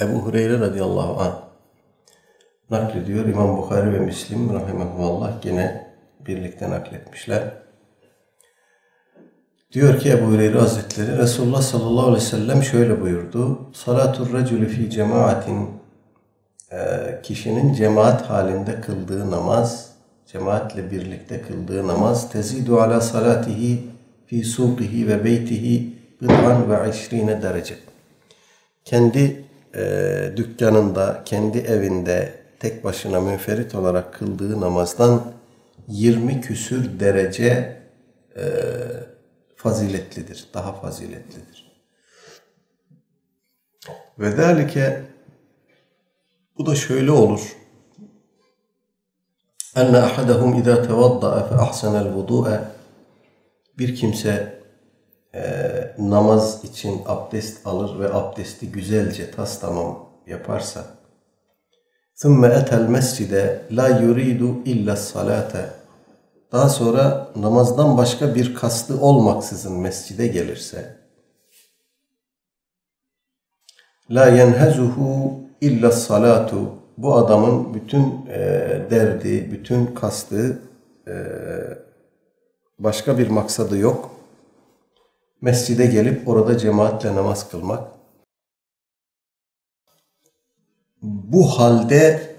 Ebu 0.01 0.19
Hureyre 0.19 0.61
radıyallahu 0.61 1.21
anh 1.21 1.35
naklediyor. 2.71 3.25
İmam 3.25 3.57
Bukhari 3.57 3.93
ve 3.93 3.99
Müslim 3.99 4.55
rahimahullah 4.55 5.45
yine 5.45 5.87
birlikte 6.27 6.71
nakletmişler. 6.71 7.43
Diyor 9.73 9.99
ki 9.99 10.11
Ebu 10.11 10.27
Hureyre 10.27 10.59
Hazretleri 10.59 11.19
Resulullah 11.19 11.63
sallallahu 11.63 12.07
aleyhi 12.07 12.25
ve 12.25 12.29
sellem 12.29 12.63
şöyle 12.63 13.01
buyurdu. 13.01 13.71
Salatul 13.73 14.33
recülü 14.33 14.69
fi 14.69 14.91
cemaatin 14.91 15.71
e, 16.73 16.79
kişinin 17.23 17.75
cemaat 17.75 18.31
halinde 18.31 18.81
kıldığı 18.81 19.31
namaz, 19.31 19.93
cemaatle 20.27 20.91
birlikte 20.91 21.43
kıldığı 21.43 21.89
namaz 21.89 22.33
tezidu 22.33 22.81
ala 22.81 23.01
salatihi 23.01 23.91
fi 24.27 24.45
suqihi 24.45 25.09
ve 25.09 25.25
beytihi 25.25 25.97
bid'an 26.23 26.71
ve 26.71 26.91
işrine 26.91 27.43
derece. 27.43 27.75
Kendi 28.85 29.50
e, 29.75 30.33
dükkanında, 30.37 31.23
kendi 31.25 31.59
evinde 31.59 32.35
tek 32.61 32.85
başına 32.85 33.21
münferit 33.21 33.75
olarak 33.75 34.15
kıldığı 34.15 34.61
namazdan 34.61 35.33
20 35.89 36.41
küsür 36.41 37.01
derece 37.01 37.77
e, 38.37 38.43
faziletlidir, 39.57 40.49
daha 40.55 40.73
faziletlidir. 40.73 41.71
Ve 44.19 44.31
zalike 44.31 45.03
bu 46.59 46.67
da 46.67 46.75
şöyle 46.75 47.11
olur. 47.11 47.57
Enne 49.77 49.99
ahadahum 49.99 50.59
izâ 50.59 50.83
tevadda'a 50.83 51.49
fe 51.49 51.55
ahsenel 51.55 52.15
bir 53.79 53.97
kimse 53.97 54.60
e, 55.34 55.42
namaz 56.00 56.64
için 56.64 57.02
abdest 57.06 57.68
alır 57.68 58.00
ve 58.00 58.14
abdesti 58.14 58.72
güzelce 58.72 59.32
tas 59.32 59.60
tamam 59.60 60.10
yaparsa 60.28 60.86
ثُمَّ 62.22 62.42
اَتَى 62.60 62.76
الْمَسْجِدَ 62.84 63.34
لَا 63.78 63.88
يُرِيدُ 64.04 64.42
اِلَّا 64.72 64.94
الصَّلَاةَ 64.94 65.54
daha 66.52 66.70
sonra 66.70 67.28
namazdan 67.36 67.98
başka 67.98 68.36
bir 68.36 68.56
kastı 68.56 69.02
olmaksızın 69.02 69.80
mescide 69.80 70.28
gelirse 70.28 70.98
la 74.10 74.28
yenhezuhu 74.28 75.34
illa 75.62 75.92
salatu 75.92 76.72
bu 76.98 77.16
adamın 77.16 77.74
bütün 77.74 78.26
e, 78.30 78.40
derdi, 78.90 79.52
bütün 79.52 79.86
kastı 79.86 80.60
e, 81.08 81.16
başka 82.80 83.18
bir 83.18 83.30
maksadı 83.30 83.78
yok. 83.78 84.12
Mescide 85.41 85.87
gelip 85.87 86.29
orada 86.29 86.59
cemaatle 86.59 87.15
namaz 87.15 87.51
kılmak. 87.51 87.89
Bu 91.03 91.47
halde 91.47 92.31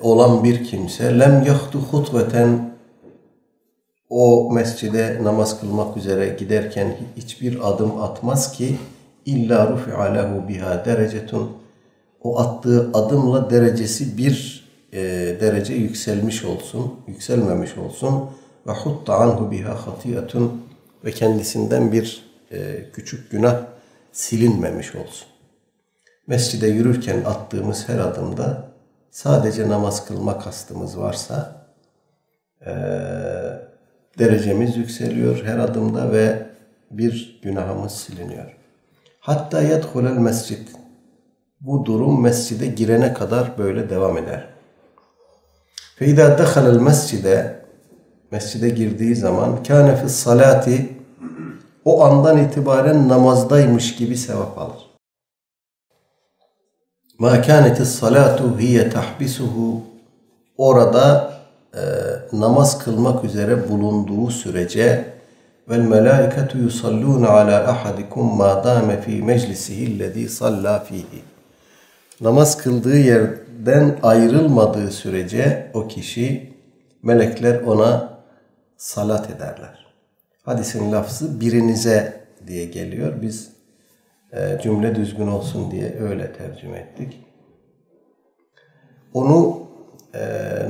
olan 0.00 0.44
bir 0.44 0.64
kimse 0.64 1.18
lem 1.18 1.42
yahtu 1.46 1.78
hutveten 1.78 2.68
o 4.10 4.52
mescide 4.52 5.18
namaz 5.22 5.60
kılmak 5.60 5.96
üzere 5.96 6.36
giderken 6.38 6.96
hiçbir 7.16 7.68
adım 7.68 8.02
atmaz 8.02 8.52
ki 8.52 8.76
illa 9.26 9.70
rufi'a 9.70 10.04
lehu 10.04 10.48
biha 10.48 10.84
derecetun. 10.84 11.50
O 12.22 12.38
attığı 12.38 12.90
adımla 12.94 13.50
derecesi 13.50 14.18
bir 14.18 14.68
e, 14.92 15.00
derece 15.40 15.74
yükselmiş 15.74 16.44
olsun, 16.44 16.94
yükselmemiş 17.06 17.78
olsun. 17.78 18.30
Ve 18.66 18.72
hutta 18.72 19.14
anhu 19.14 19.50
biha 19.50 19.86
hatiyatun. 19.86 20.62
Ve 21.04 21.12
kendisinden 21.12 21.92
bir 21.92 22.27
e, 22.52 22.90
küçük 22.92 23.30
günah 23.30 23.60
silinmemiş 24.12 24.94
olsun. 24.94 25.28
Mescide 26.26 26.66
yürürken 26.66 27.24
attığımız 27.24 27.88
her 27.88 27.98
adımda 27.98 28.68
sadece 29.10 29.68
namaz 29.68 30.06
kılma 30.06 30.38
kastımız 30.38 30.98
varsa 30.98 31.66
e, 32.66 32.72
derecemiz 34.18 34.76
yükseliyor 34.76 35.44
her 35.44 35.58
adımda 35.58 36.12
ve 36.12 36.46
bir 36.90 37.40
günahımız 37.42 37.92
siliniyor. 37.92 38.56
Hatta 39.20 39.62
yedhulel 39.62 40.18
mescid. 40.18 40.68
Bu 41.60 41.86
durum 41.86 42.22
mescide 42.22 42.66
girene 42.66 43.14
kadar 43.14 43.58
böyle 43.58 43.90
devam 43.90 44.18
eder. 44.18 44.48
Feyda 45.96 46.38
dehalel 46.38 46.80
mescide 46.80 47.58
mescide 48.30 48.68
girdiği 48.68 49.16
zaman 49.16 49.62
kâne 49.62 49.96
fis 49.96 50.12
salati 50.12 50.98
o 51.88 52.04
andan 52.04 52.38
itibaren 52.38 53.08
namazdaymış 53.08 53.96
gibi 53.96 54.16
sevap 54.16 54.58
alır. 54.58 54.88
Ma 57.18 57.42
kânetis 57.42 57.88
salatu 57.88 58.58
hiye 58.58 58.90
tahbisuhu 58.90 59.82
orada 60.56 61.32
e, 61.74 61.82
namaz 62.32 62.78
kılmak 62.78 63.24
üzere 63.24 63.68
bulunduğu 63.68 64.30
sürece 64.30 65.04
vel 65.70 65.80
melâiketu 65.80 66.58
yusallûne 66.58 67.28
alâ 67.28 67.68
ahadikum 67.68 68.36
mâ 68.36 68.64
dâme 68.64 69.00
fî 69.00 69.22
meclisihi 69.22 69.98
lezî 69.98 70.28
sallâ 70.28 70.84
fîhî 70.84 71.22
namaz 72.20 72.56
kıldığı 72.56 72.98
yerden 72.98 73.98
ayrılmadığı 74.02 74.90
sürece 74.90 75.70
o 75.74 75.88
kişi 75.88 76.52
melekler 77.02 77.60
ona 77.60 78.08
salat 78.76 79.30
ederler. 79.30 79.87
Hadisin 80.48 80.92
lafzı 80.92 81.40
birinize 81.40 82.20
diye 82.46 82.64
geliyor. 82.64 83.22
Biz 83.22 83.48
e, 84.32 84.58
cümle 84.62 84.94
düzgün 84.94 85.26
olsun 85.26 85.70
diye 85.70 85.96
öyle 86.00 86.32
tercüme 86.32 86.78
ettik. 86.78 87.20
Onu 89.14 89.62
e, 90.14 90.20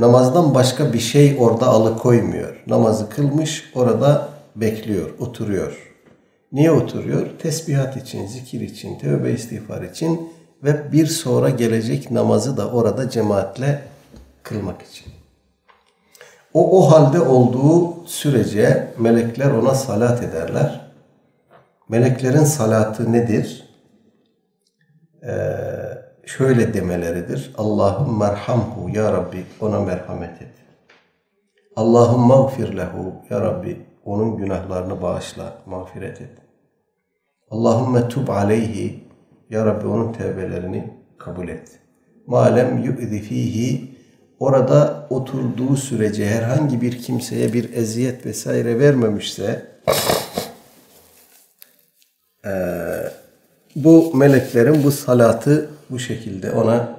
namazdan 0.00 0.54
başka 0.54 0.92
bir 0.92 0.98
şey 0.98 1.36
orada 1.40 1.66
alıkoymuyor. 1.66 2.62
Namazı 2.66 3.10
kılmış 3.10 3.72
orada 3.74 4.28
bekliyor, 4.56 5.18
oturuyor. 5.18 5.94
Niye 6.52 6.70
oturuyor? 6.70 7.26
Tesbihat 7.38 7.96
için, 7.96 8.26
zikir 8.26 8.60
için, 8.60 8.98
tövbe 8.98 9.32
istiğfar 9.32 9.82
için 9.82 10.32
ve 10.64 10.92
bir 10.92 11.06
sonra 11.06 11.50
gelecek 11.50 12.10
namazı 12.10 12.56
da 12.56 12.70
orada 12.70 13.10
cemaatle 13.10 13.82
kılmak 14.42 14.82
için. 14.82 15.17
O 16.54 16.78
o 16.78 16.90
halde 16.90 17.20
olduğu 17.20 18.06
sürece 18.06 18.94
melekler 18.98 19.50
ona 19.50 19.74
salat 19.74 20.22
ederler. 20.22 20.80
Meleklerin 21.88 22.44
salatı 22.44 23.12
nedir? 23.12 23.68
Ee, 25.22 25.28
şöyle 26.26 26.74
demeleridir. 26.74 27.54
Allahum 27.58 28.18
merhamhu 28.18 28.90
ya 28.90 29.12
Rabbi 29.12 29.44
ona 29.60 29.80
merhamet 29.80 30.42
et. 30.42 30.52
Allahum 31.76 32.20
mağfir 32.20 32.76
lehu 32.76 33.14
ya 33.30 33.40
Rabbi 33.40 33.86
onun 34.04 34.36
günahlarını 34.36 35.02
bağışla, 35.02 35.52
mağfiret 35.66 36.20
et. 36.20 36.30
Allahümme 37.50 38.08
tub 38.08 38.28
aleyhi 38.28 39.04
ya 39.50 39.66
Rabbi 39.66 39.86
onun 39.86 40.12
tevbelerini 40.12 40.94
kabul 41.18 41.48
et. 41.48 41.80
Malem 42.26 42.78
yu'zi 42.78 43.20
fihi 43.20 43.87
orada 44.40 45.06
oturduğu 45.10 45.76
sürece 45.76 46.26
herhangi 46.26 46.80
bir 46.80 47.02
kimseye 47.02 47.52
bir 47.52 47.72
eziyet 47.72 48.26
vesaire 48.26 48.78
vermemişse 48.78 49.66
e, 52.44 52.52
bu 53.76 54.14
meleklerin 54.16 54.84
bu 54.84 54.92
salatı 54.92 55.70
bu 55.90 55.98
şekilde 55.98 56.50
ona 56.50 56.98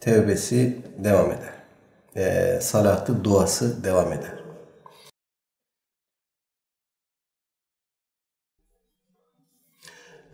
tevbesi 0.00 0.76
devam 0.98 1.32
eder. 1.32 1.52
E, 2.16 2.60
salatı, 2.60 3.24
duası 3.24 3.84
devam 3.84 4.12
eder. 4.12 4.42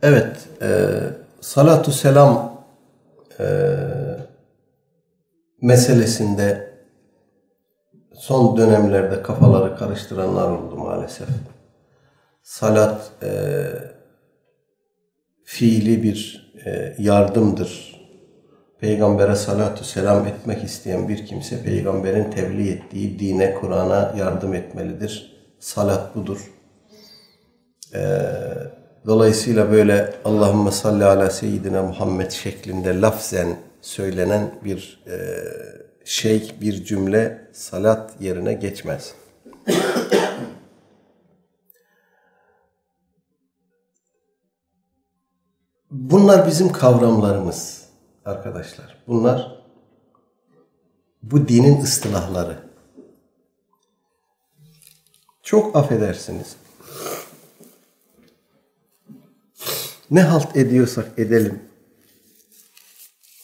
Evet, 0.03 0.37
e, 0.63 1.01
salatu 1.41 1.93
selam 1.93 2.65
e, 3.41 3.45
meselesinde 5.63 6.75
son 8.15 8.57
dönemlerde 8.57 9.23
kafaları 9.23 9.77
karıştıranlar 9.77 10.51
oldu 10.51 10.77
maalesef. 10.77 11.29
Salat 12.43 13.11
e, 13.23 13.31
fiili 15.45 16.03
bir 16.03 16.53
e, 16.67 16.95
yardımdır. 16.99 17.99
Peygambere 18.81 19.37
salatu 19.37 19.85
selam 19.85 20.27
etmek 20.27 20.65
isteyen 20.65 21.09
bir 21.09 21.27
kimse 21.27 21.63
peygamberin 21.63 22.31
tebliğ 22.31 22.71
ettiği 22.71 23.19
dine, 23.19 23.55
Kur'an'a 23.55 24.15
yardım 24.19 24.55
etmelidir. 24.55 25.37
Salat 25.59 26.17
budur. 26.17 26.53
Eee 27.95 28.79
Dolayısıyla 29.09 29.73
böyle 29.73 30.15
Allahümme 30.25 30.71
salli 30.71 31.05
ala 31.05 31.31
seyyidina 31.31 31.83
Muhammed 31.83 32.31
şeklinde 32.31 33.01
lafzen 33.01 33.57
söylenen 33.81 34.55
bir 34.65 35.05
e, 35.07 35.45
şey, 36.05 36.55
bir 36.61 36.85
cümle 36.85 37.49
salat 37.53 38.21
yerine 38.21 38.53
geçmez. 38.53 39.15
Bunlar 45.91 46.47
bizim 46.47 46.73
kavramlarımız 46.73 47.85
arkadaşlar. 48.25 49.03
Bunlar 49.07 49.63
bu 51.23 51.49
dinin 51.49 51.83
ıstılahları. 51.83 52.59
Çok 55.43 55.77
affedersiniz. 55.77 56.57
Ne 60.11 60.23
halt 60.23 60.57
ediyorsak 60.57 61.19
edelim. 61.19 61.68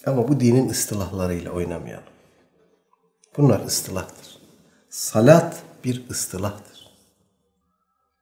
Ama 0.07 0.29
bu 0.29 0.40
dinin 0.40 0.69
ıstılahlarıyla 0.69 1.51
oynamayalım. 1.51 2.05
Bunlar 3.37 3.61
ıstılahtır. 3.67 4.38
Salat 4.88 5.62
bir 5.85 6.11
ıstılahtır. 6.11 6.90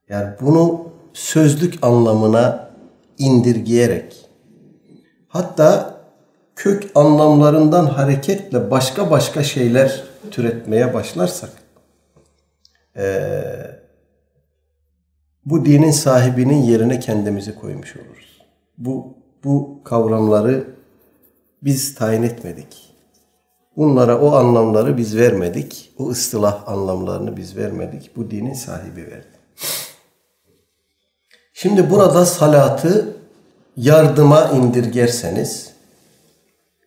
Yani 0.08 0.34
bunu 0.40 0.88
sözlük 1.12 1.84
anlamına 1.84 2.70
indirgeyerek 3.18 4.28
hatta 5.28 6.00
kök 6.56 6.90
anlamlarından 6.94 7.86
hareketle 7.86 8.70
başka 8.70 9.10
başka 9.10 9.42
şeyler 9.42 10.04
türetmeye 10.30 10.94
başlarsak 10.94 11.50
ee, 12.96 13.42
bu 15.44 15.64
dinin 15.64 15.90
sahibinin 15.90 16.62
yerine 16.62 17.00
kendimizi 17.00 17.54
koymuş 17.54 17.96
oluruz 17.96 18.42
bu, 18.78 19.14
bu 19.44 19.80
kavramları 19.84 20.64
biz 21.62 21.94
tayin 21.94 22.22
etmedik. 22.22 22.92
Bunlara 23.76 24.20
o 24.20 24.32
anlamları 24.32 24.96
biz 24.96 25.16
vermedik. 25.16 25.92
O 25.98 26.08
ıstılah 26.08 26.68
anlamlarını 26.68 27.36
biz 27.36 27.56
vermedik. 27.56 28.16
Bu 28.16 28.30
dinin 28.30 28.54
sahibi 28.54 29.06
verdi. 29.06 29.26
Şimdi 31.54 31.90
burada 31.90 32.26
salatı 32.26 33.16
yardıma 33.76 34.48
indirgerseniz 34.48 35.72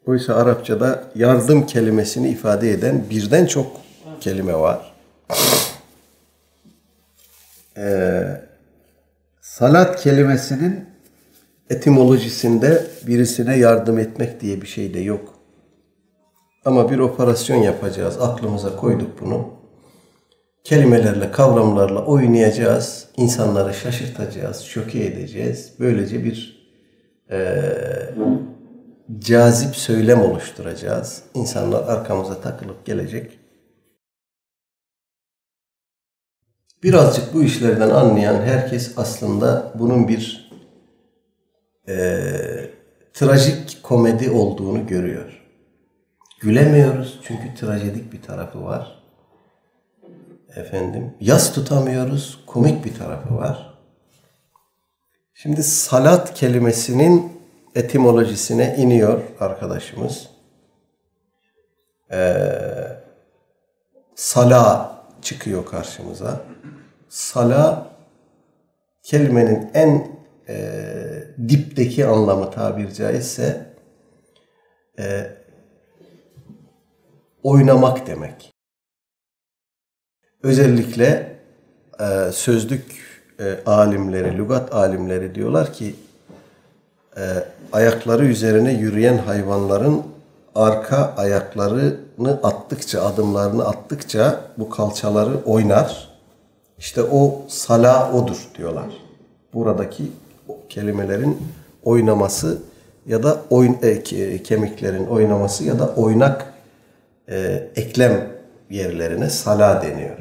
oysa 0.08 0.36
Arapçada 0.36 1.04
yardım 1.16 1.66
kelimesini 1.66 2.30
ifade 2.30 2.72
eden 2.72 3.10
birden 3.10 3.46
çok 3.46 3.68
kelime 4.22 4.56
var. 4.56 4.96
e, 7.78 8.24
salat 9.42 10.02
kelimesinin 10.02 10.95
etimolojisinde 11.70 12.88
birisine 13.08 13.58
yardım 13.58 14.00
etmek 14.00 14.42
diye 14.42 14.62
bir 14.62 14.68
şey 14.68 14.94
de 14.94 15.00
yok. 15.00 15.34
Ama 16.66 16.92
bir 16.92 17.00
operasyon 17.00 17.58
yapacağız. 17.58 18.22
Aklımıza 18.22 18.76
koyduk 18.76 19.22
bunu. 19.22 19.50
Kelimelerle, 20.64 21.32
kavramlarla 21.32 22.06
oynayacağız. 22.06 23.08
İnsanları 23.18 23.74
şaşırtacağız, 23.74 24.62
şoke 24.62 25.06
edeceğiz. 25.06 25.74
Böylece 25.80 26.24
bir 26.24 26.68
e, 27.32 27.62
cazip 29.20 29.76
söylem 29.76 30.22
oluşturacağız. 30.22 31.24
İnsanlar 31.34 31.84
arkamıza 31.84 32.42
takılıp 32.42 32.86
gelecek. 32.86 33.40
Birazcık 36.84 37.34
bu 37.34 37.44
işlerden 37.44 37.90
anlayan 37.90 38.42
herkes 38.42 38.94
aslında 38.98 39.72
bunun 39.80 40.08
bir 40.08 40.45
e, 41.88 41.96
trajik 43.14 43.84
komedi 43.84 44.30
olduğunu 44.30 44.88
görüyor. 44.88 45.42
Gülemiyoruz 46.40 47.20
çünkü 47.24 47.56
trajedik 47.56 48.14
bir 48.14 48.22
tarafı 48.22 48.64
var. 48.64 49.04
Efendim, 50.56 51.14
yas 51.20 51.54
tutamıyoruz, 51.54 52.44
komik 52.48 52.86
bir 52.86 52.94
tarafı 52.94 53.36
var. 53.36 53.74
Şimdi 55.34 55.64
salat 55.64 56.34
kelimesinin 56.34 57.42
etimolojisine 57.76 58.76
iniyor 58.78 59.22
arkadaşımız. 59.40 60.30
Ee, 62.12 62.46
sala 64.16 64.96
çıkıyor 65.22 65.66
karşımıza. 65.66 66.42
Sala 67.10 67.88
kelimenin 69.04 69.70
en 69.74 70.08
e, 70.50 70.58
dipteki 71.50 72.06
anlamı 72.06 72.52
tabir 72.52 72.92
caizse 72.92 73.66
e, 75.00 75.32
oynamak 77.44 78.08
demek. 78.08 78.54
Özellikle 80.44 81.36
e, 82.00 82.32
sözlük 82.32 82.86
e, 83.40 83.58
alimleri, 83.66 84.38
lügat 84.38 84.74
alimleri 84.74 85.36
diyorlar 85.36 85.74
ki 85.74 85.96
e, 87.18 87.24
ayakları 87.72 88.26
üzerine 88.26 88.74
yürüyen 88.74 89.18
hayvanların 89.18 90.04
arka 90.56 91.14
ayaklarını 91.18 92.40
attıkça, 92.44 93.06
adımlarını 93.06 93.68
attıkça 93.68 94.42
bu 94.58 94.70
kalçaları 94.70 95.38
oynar. 95.46 96.16
İşte 96.78 97.04
o 97.04 97.42
sala 97.48 98.12
odur 98.12 98.50
diyorlar. 98.58 98.88
Buradaki 99.54 100.12
kelimelerin 100.70 101.38
oynaması 101.84 102.62
ya 103.06 103.24
da 103.24 103.42
oyun 103.50 103.78
e, 103.82 104.44
kemiklerin 104.44 105.06
oynaması 105.06 105.64
ya 105.64 105.80
da 105.80 105.88
oynak 105.96 106.54
e, 107.30 107.70
eklem 107.76 108.32
yerlerine 108.70 109.30
sala 109.30 109.82
deniyor. 109.82 110.18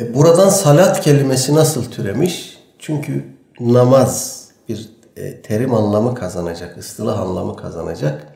E, 0.00 0.14
buradan 0.14 0.48
salat 0.48 1.00
kelimesi 1.00 1.54
nasıl 1.54 1.90
türemiş? 1.90 2.58
Çünkü 2.78 3.24
namaz 3.60 4.44
bir 4.68 4.90
e, 5.16 5.42
terim 5.42 5.74
anlamı 5.74 6.14
kazanacak, 6.14 6.78
ıstılah 6.78 7.20
anlamı 7.20 7.56
kazanacak. 7.56 8.26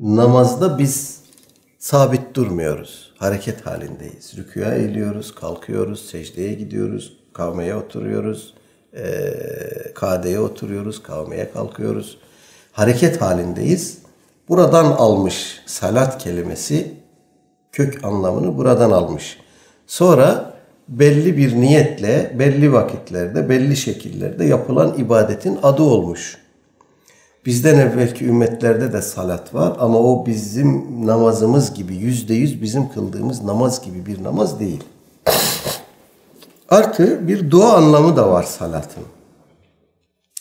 Namazda 0.00 0.78
biz 0.78 1.20
sabit 1.78 2.34
durmuyoruz. 2.34 3.12
Hareket 3.18 3.66
halindeyiz. 3.66 4.36
Rüküya 4.36 4.74
eğiliyoruz, 4.74 5.34
kalkıyoruz, 5.34 6.06
secdeye 6.06 6.54
gidiyoruz, 6.54 7.16
kavmeye 7.32 7.74
oturuyoruz, 7.74 8.54
e, 8.96 9.02
kadeye 9.94 10.40
oturuyoruz, 10.40 11.02
kavmeye 11.02 11.50
kalkıyoruz. 11.50 12.18
Hareket 12.72 13.20
halindeyiz. 13.20 13.98
Buradan 14.48 14.84
almış 14.84 15.60
salat 15.66 16.18
kelimesi 16.18 16.92
kök 17.72 18.04
anlamını 18.04 18.58
buradan 18.58 18.90
almış. 18.90 19.38
Sonra 19.86 20.54
belli 20.88 21.36
bir 21.36 21.56
niyetle, 21.60 22.36
belli 22.38 22.72
vakitlerde, 22.72 23.48
belli 23.48 23.76
şekillerde 23.76 24.44
yapılan 24.44 24.98
ibadetin 24.98 25.58
adı 25.62 25.82
olmuş. 25.82 26.38
Bizden 27.46 27.78
evvelki 27.78 28.24
ümmetlerde 28.24 28.92
de 28.92 29.02
salat 29.02 29.54
var 29.54 29.76
ama 29.78 29.98
o 29.98 30.26
bizim 30.26 31.06
namazımız 31.06 31.74
gibi, 31.74 31.94
yüzde 31.94 32.34
yüz 32.34 32.62
bizim 32.62 32.88
kıldığımız 32.88 33.42
namaz 33.42 33.84
gibi 33.84 34.06
bir 34.06 34.24
namaz 34.24 34.60
değil. 34.60 34.84
Artı 36.70 37.28
bir 37.28 37.50
dua 37.50 37.76
anlamı 37.76 38.16
da 38.16 38.30
var 38.30 38.42
salatın. 38.42 39.02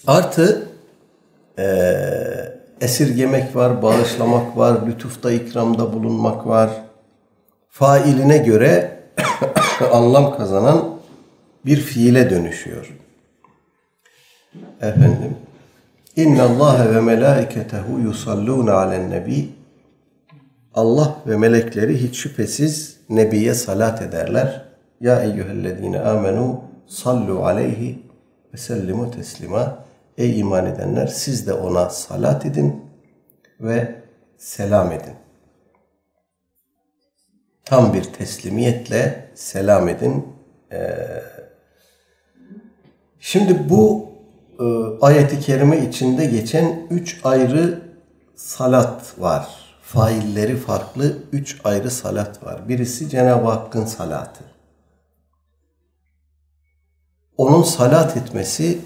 Artı 0.07 0.67
e, 1.59 1.65
esirgemek 2.81 3.55
var, 3.55 3.81
bağışlamak 3.81 4.57
var, 4.57 4.87
lütufta 4.87 5.31
ikramda 5.31 5.93
bulunmak 5.93 6.47
var. 6.47 6.69
Failine 7.69 8.37
göre 8.37 8.99
anlam 9.93 10.37
kazanan 10.37 10.95
bir 11.65 11.77
fiile 11.77 12.29
dönüşüyor. 12.29 12.97
Efendim, 14.81 15.37
İnna 16.15 16.43
Allah 16.43 16.95
ve 16.95 17.01
melaiketehu 17.01 17.99
yusalluna 17.99 18.73
alen 18.73 19.09
nebi. 19.09 19.49
Allah 20.73 21.15
ve 21.27 21.37
melekleri 21.37 22.03
hiç 22.03 22.17
şüphesiz 22.17 22.99
Nebiye 23.09 23.53
salat 23.53 24.01
ederler. 24.01 24.68
Ya 24.99 25.23
eyyühellezine 25.23 25.99
amenu 25.99 26.63
sallu 26.87 27.45
aleyhi 27.45 28.05
ve 28.53 28.57
sellimu 28.57 29.11
teslima. 29.11 29.85
Ey 30.17 30.39
iman 30.39 30.65
edenler 30.65 31.07
siz 31.07 31.47
de 31.47 31.53
ona 31.53 31.89
salat 31.89 32.45
edin 32.45 32.85
ve 33.59 33.95
selam 34.37 34.91
edin. 34.91 35.13
Tam 37.65 37.93
bir 37.93 38.03
teslimiyetle 38.03 39.31
selam 39.35 39.89
edin. 39.89 40.27
Ee, 40.71 41.23
şimdi 43.19 43.69
bu 43.69 44.09
e, 44.59 44.65
ayeti 45.01 45.39
kerime 45.39 45.85
içinde 45.85 46.25
geçen 46.25 46.87
üç 46.89 47.21
ayrı 47.23 47.81
salat 48.35 49.19
var. 49.19 49.47
Failleri 49.81 50.57
farklı 50.57 51.17
üç 51.31 51.61
ayrı 51.63 51.91
salat 51.91 52.43
var. 52.43 52.69
Birisi 52.69 53.09
Cenab-ı 53.09 53.45
Hakk'ın 53.45 53.85
salatı. 53.85 54.48
Onun 57.39 57.63
salat 57.63 58.17
etmesi 58.17 58.79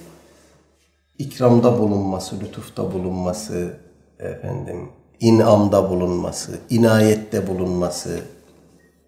ikramda 1.17 1.79
bulunması, 1.79 2.39
lütufta 2.39 2.93
bulunması, 2.93 3.77
efendim, 4.19 4.89
inamda 5.19 5.89
bulunması, 5.89 6.51
inayette 6.69 7.47
bulunması, 7.47 8.19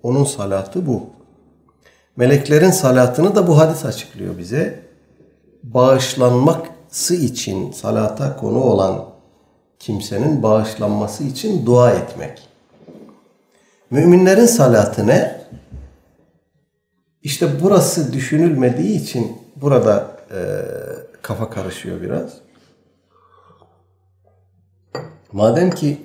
onun 0.03 0.23
salatı 0.23 0.87
bu. 0.87 1.03
Meleklerin 2.15 2.71
salatını 2.71 3.35
da 3.35 3.47
bu 3.47 3.57
hadis 3.57 3.85
açıklıyor 3.85 4.37
bize. 4.37 4.79
Bağışlanması 5.63 7.15
için 7.15 7.71
salata 7.71 8.37
konu 8.37 8.63
olan 8.63 9.05
kimsenin 9.79 10.43
bağışlanması 10.43 11.23
için 11.23 11.65
dua 11.65 11.91
etmek. 11.91 12.49
Müminlerin 13.89 14.45
salatı 14.45 15.07
ne? 15.07 15.44
İşte 17.25 17.49
burası 17.61 18.13
düşünülmediği 18.13 19.01
için 19.01 19.37
burada 19.55 20.11
e, 20.31 20.39
kafa 21.21 21.49
karışıyor 21.49 22.01
biraz. 22.01 22.33
Madem 25.31 25.71
ki 25.71 25.97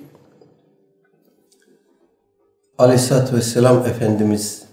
Aleyhisselatü 2.77 3.35
Vesselam 3.35 3.77
Efendimiz 3.77 4.63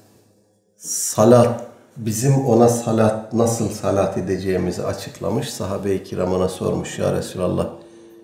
salat, 0.77 1.67
bizim 1.97 2.47
ona 2.47 2.69
salat, 2.69 3.33
nasıl 3.33 3.69
salat 3.69 4.19
edeceğimizi 4.19 4.83
açıklamış. 4.83 5.51
Sahabe-i 5.51 6.05
kiramına 6.05 6.49
sormuş 6.49 6.99
ya 6.99 7.13
Resulallah 7.13 7.69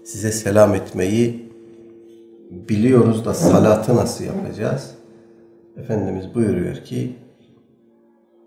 size 0.04 0.32
selam 0.32 0.74
etmeyi 0.74 1.52
biliyoruz 2.50 3.24
da 3.24 3.34
salatı 3.34 3.96
nasıl 3.96 4.24
yapacağız? 4.24 4.90
Efendimiz 5.76 6.34
buyuruyor 6.34 6.76
ki 6.76 7.23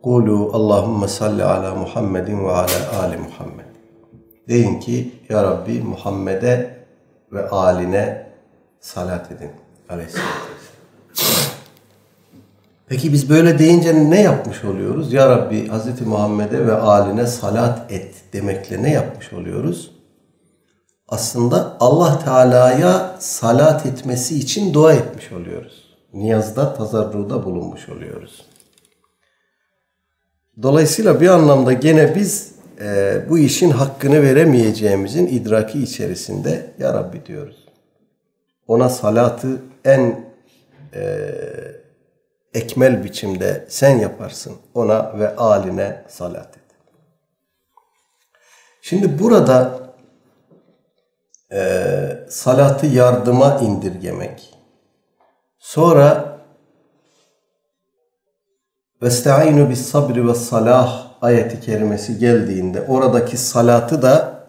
Kulu 0.07 0.49
Allahümme 0.53 1.07
salli 1.07 1.43
ala 1.43 1.75
Muhammedin 1.75 2.45
ve 2.45 2.51
ala 2.51 3.01
ali 3.01 3.17
Muhammed. 3.17 3.65
Deyin 4.47 4.79
ki 4.79 5.11
Ya 5.29 5.43
Rabbi 5.43 5.81
Muhammed'e 5.81 6.77
ve 7.31 7.49
aline 7.49 8.31
salat 8.79 9.31
edin. 9.31 9.51
Aleyhisselatü 9.89 10.29
Peki 12.87 13.13
biz 13.13 13.29
böyle 13.29 13.59
deyince 13.59 14.09
ne 14.09 14.21
yapmış 14.21 14.63
oluyoruz? 14.63 15.13
Ya 15.13 15.29
Rabbi 15.29 15.69
Hz. 15.69 16.01
Muhammed'e 16.01 16.67
ve 16.67 16.75
aline 16.75 17.27
salat 17.27 17.91
et 17.91 18.15
demekle 18.33 18.83
ne 18.83 18.91
yapmış 18.91 19.33
oluyoruz? 19.33 19.91
Aslında 21.07 21.77
Allah 21.79 22.19
Teala'ya 22.19 23.15
salat 23.19 23.85
etmesi 23.85 24.39
için 24.39 24.73
dua 24.73 24.93
etmiş 24.93 25.31
oluyoruz. 25.31 25.97
Niyazda, 26.13 26.73
tazarruda 26.73 27.45
bulunmuş 27.45 27.89
oluyoruz. 27.89 28.46
Dolayısıyla 30.61 31.21
bir 31.21 31.27
anlamda 31.27 31.73
gene 31.73 32.15
biz 32.15 32.51
e, 32.81 33.21
bu 33.29 33.37
işin 33.37 33.69
hakkını 33.71 34.23
veremeyeceğimizin 34.23 35.27
idraki 35.27 35.83
içerisinde 35.83 36.73
Ya 36.79 36.93
Rabbi 36.93 37.25
diyoruz. 37.25 37.67
Ona 38.67 38.89
salatı 38.89 39.61
en 39.85 40.25
e, 40.93 41.31
ekmel 42.53 43.03
biçimde 43.03 43.65
sen 43.69 43.99
yaparsın. 43.99 44.53
Ona 44.73 45.19
ve 45.19 45.35
aline 45.35 46.03
salat 46.07 46.57
et. 46.57 46.63
Şimdi 48.81 49.19
burada 49.19 49.79
e, 51.51 52.25
salatı 52.29 52.85
yardıma 52.85 53.59
indirgemek. 53.59 54.53
Sonra 55.59 56.37
Vestaînü 59.01 59.69
bis 59.69 59.81
sabri 59.81 60.27
ve 60.27 60.36
salah 60.36 61.12
ayeti 61.21 61.60
kerimesi 61.60 62.19
geldiğinde 62.19 62.81
oradaki 62.81 63.38
salatı 63.38 64.01
da 64.01 64.47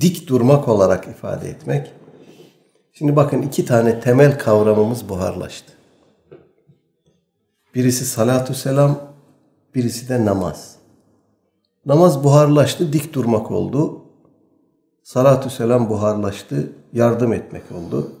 dik 0.00 0.28
durmak 0.28 0.68
olarak 0.68 1.08
ifade 1.08 1.48
etmek. 1.48 1.92
Şimdi 2.92 3.16
bakın 3.16 3.42
iki 3.42 3.64
tane 3.64 4.00
temel 4.00 4.38
kavramımız 4.38 5.08
buharlaştı. 5.08 5.72
Birisi 7.74 8.04
salatü 8.04 8.54
selam, 8.54 8.98
birisi 9.74 10.08
de 10.08 10.24
namaz. 10.24 10.76
Namaz 11.86 12.24
buharlaştı, 12.24 12.92
dik 12.92 13.12
durmak 13.12 13.50
oldu. 13.50 14.04
Salatü 15.02 15.50
selam 15.50 15.90
buharlaştı, 15.90 16.72
yardım 16.92 17.32
etmek 17.32 17.62
oldu. 17.72 18.12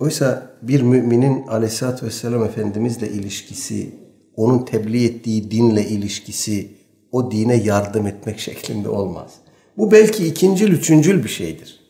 Oysa 0.00 0.50
bir 0.62 0.82
müminin 0.82 1.46
aleyhissalatü 1.46 2.06
vesselam 2.06 2.44
Efendimizle 2.44 3.08
ilişkisi, 3.08 3.90
onun 4.36 4.64
tebliğ 4.64 5.04
ettiği 5.04 5.50
dinle 5.50 5.88
ilişkisi, 5.88 6.70
o 7.12 7.30
dine 7.30 7.56
yardım 7.56 8.06
etmek 8.06 8.38
şeklinde 8.38 8.88
olmaz. 8.88 9.34
Bu 9.78 9.92
belki 9.92 10.26
ikincil, 10.26 10.72
üçüncül 10.72 11.24
bir 11.24 11.28
şeydir. 11.28 11.80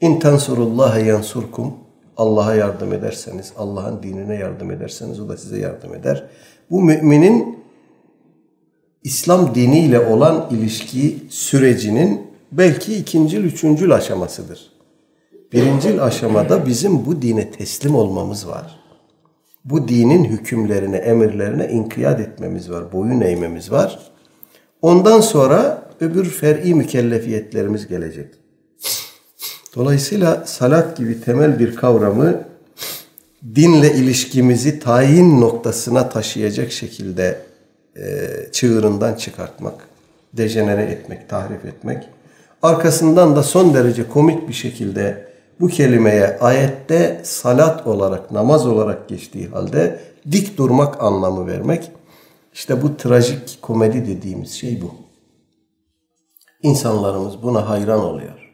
İn 0.00 0.18
tansurullaha 0.18 0.98
yansurkum. 0.98 1.74
Allah'a 2.16 2.54
yardım 2.54 2.92
ederseniz, 2.92 3.52
Allah'ın 3.56 4.02
dinine 4.02 4.34
yardım 4.34 4.70
ederseniz 4.70 5.20
o 5.20 5.28
da 5.28 5.36
size 5.36 5.58
yardım 5.58 5.94
eder. 5.94 6.26
Bu 6.70 6.82
müminin 6.82 7.58
İslam 9.04 9.54
diniyle 9.54 10.00
olan 10.00 10.48
ilişki 10.50 11.16
sürecinin 11.28 12.26
belki 12.52 12.96
ikincil, 12.96 13.44
üçüncül 13.44 13.94
aşamasıdır. 13.94 14.71
Birincil 15.52 16.02
aşamada 16.02 16.66
bizim 16.66 17.06
bu 17.06 17.22
dine 17.22 17.50
teslim 17.50 17.94
olmamız 17.94 18.48
var. 18.48 18.78
Bu 19.64 19.88
dinin 19.88 20.24
hükümlerine, 20.24 20.96
emirlerine 20.96 21.68
inkiyat 21.68 22.20
etmemiz 22.20 22.70
var, 22.70 22.92
boyun 22.92 23.20
eğmemiz 23.20 23.72
var. 23.72 24.12
Ondan 24.82 25.20
sonra 25.20 25.82
öbür 26.00 26.24
fer'i 26.24 26.74
mükellefiyetlerimiz 26.74 27.88
gelecek. 27.88 28.34
Dolayısıyla 29.76 30.46
salat 30.46 30.96
gibi 30.96 31.20
temel 31.20 31.58
bir 31.58 31.76
kavramı 31.76 32.44
dinle 33.54 33.94
ilişkimizi 33.94 34.78
tayin 34.78 35.40
noktasına 35.40 36.08
taşıyacak 36.08 36.72
şekilde 36.72 37.40
e, 37.96 38.02
çığırından 38.52 39.14
çıkartmak, 39.14 39.74
dejenere 40.32 40.82
etmek, 40.82 41.28
tahrif 41.28 41.64
etmek. 41.64 42.08
Arkasından 42.62 43.36
da 43.36 43.42
son 43.42 43.74
derece 43.74 44.08
komik 44.08 44.48
bir 44.48 44.52
şekilde 44.52 45.31
bu 45.60 45.68
kelimeye 45.68 46.38
ayette 46.38 47.20
salat 47.24 47.86
olarak, 47.86 48.30
namaz 48.30 48.66
olarak 48.66 49.08
geçtiği 49.08 49.48
halde 49.48 50.00
dik 50.32 50.58
durmak 50.58 51.02
anlamı 51.02 51.46
vermek. 51.46 51.90
İşte 52.52 52.82
bu 52.82 52.96
trajik 52.96 53.62
komedi 53.62 54.06
dediğimiz 54.06 54.52
şey 54.52 54.82
bu. 54.82 54.94
İnsanlarımız 56.62 57.42
buna 57.42 57.68
hayran 57.68 58.00
oluyor. 58.00 58.52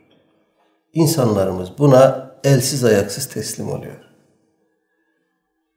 İnsanlarımız 0.92 1.68
buna 1.78 2.30
elsiz 2.44 2.84
ayaksız 2.84 3.28
teslim 3.28 3.72
oluyor. 3.72 4.08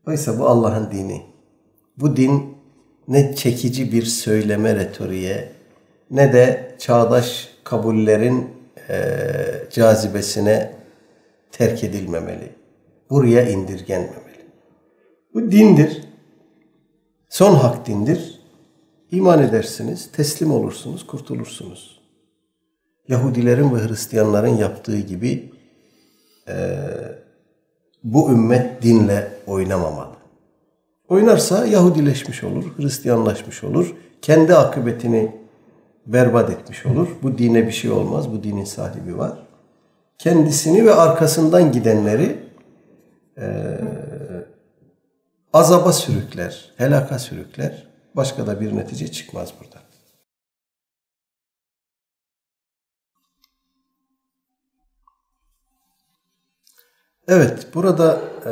Oysa 0.08 0.40
bu 0.40 0.48
Allah'ın 0.48 0.92
dini. 0.92 1.22
Bu 1.98 2.16
din 2.16 2.58
ne 3.08 3.36
çekici 3.36 3.92
bir 3.92 4.04
söyleme 4.04 4.76
retoriğe 4.76 5.52
ne 6.12 6.34
de 6.34 6.76
çağdaş 6.80 7.50
kabullerin 7.64 8.50
e, 8.90 9.06
cazibesine 9.72 10.81
terk 11.52 11.84
edilmemeli. 11.84 12.56
Buraya 13.10 13.50
indirgenmemeli. 13.50 14.46
Bu 15.34 15.52
dindir. 15.52 16.04
Son 17.30 17.56
hak 17.56 17.88
dindir. 17.88 18.42
İman 19.12 19.44
edersiniz, 19.44 20.12
teslim 20.12 20.52
olursunuz, 20.52 21.08
kurtulursunuz. 21.08 22.02
Yahudilerin 23.08 23.76
ve 23.76 23.88
Hristiyanların 23.88 24.58
yaptığı 24.58 25.00
gibi 25.00 25.52
e, 26.48 26.78
bu 28.04 28.32
ümmet 28.32 28.82
dinle 28.82 29.32
oynamamalı. 29.48 30.16
Oynarsa 31.10 31.66
Yahudileşmiş 31.66 32.44
olur, 32.44 32.78
Hristiyanlaşmış 32.78 33.64
olur. 33.64 33.96
Kendi 34.22 34.56
akıbetini 34.56 35.36
berbat 36.06 36.50
etmiş 36.50 36.86
olur. 36.86 37.08
Bu 37.24 37.38
dine 37.38 37.68
bir 37.68 37.72
şey 37.72 37.92
olmaz. 37.92 38.32
Bu 38.32 38.44
dinin 38.44 38.64
sahibi 38.64 39.18
var. 39.18 39.51
Kendisini 40.22 40.86
ve 40.86 40.94
arkasından 40.94 41.72
gidenleri 41.72 42.40
e, 43.38 43.48
azaba 45.54 45.94
sürükler, 45.94 46.74
helaka 46.78 47.20
sürükler. 47.20 47.88
Başka 48.16 48.48
da 48.48 48.62
bir 48.62 48.78
netice 48.78 49.12
çıkmaz 49.12 49.54
burada. 49.60 49.82
Evet, 57.28 57.68
burada 57.74 58.22
e, 58.46 58.52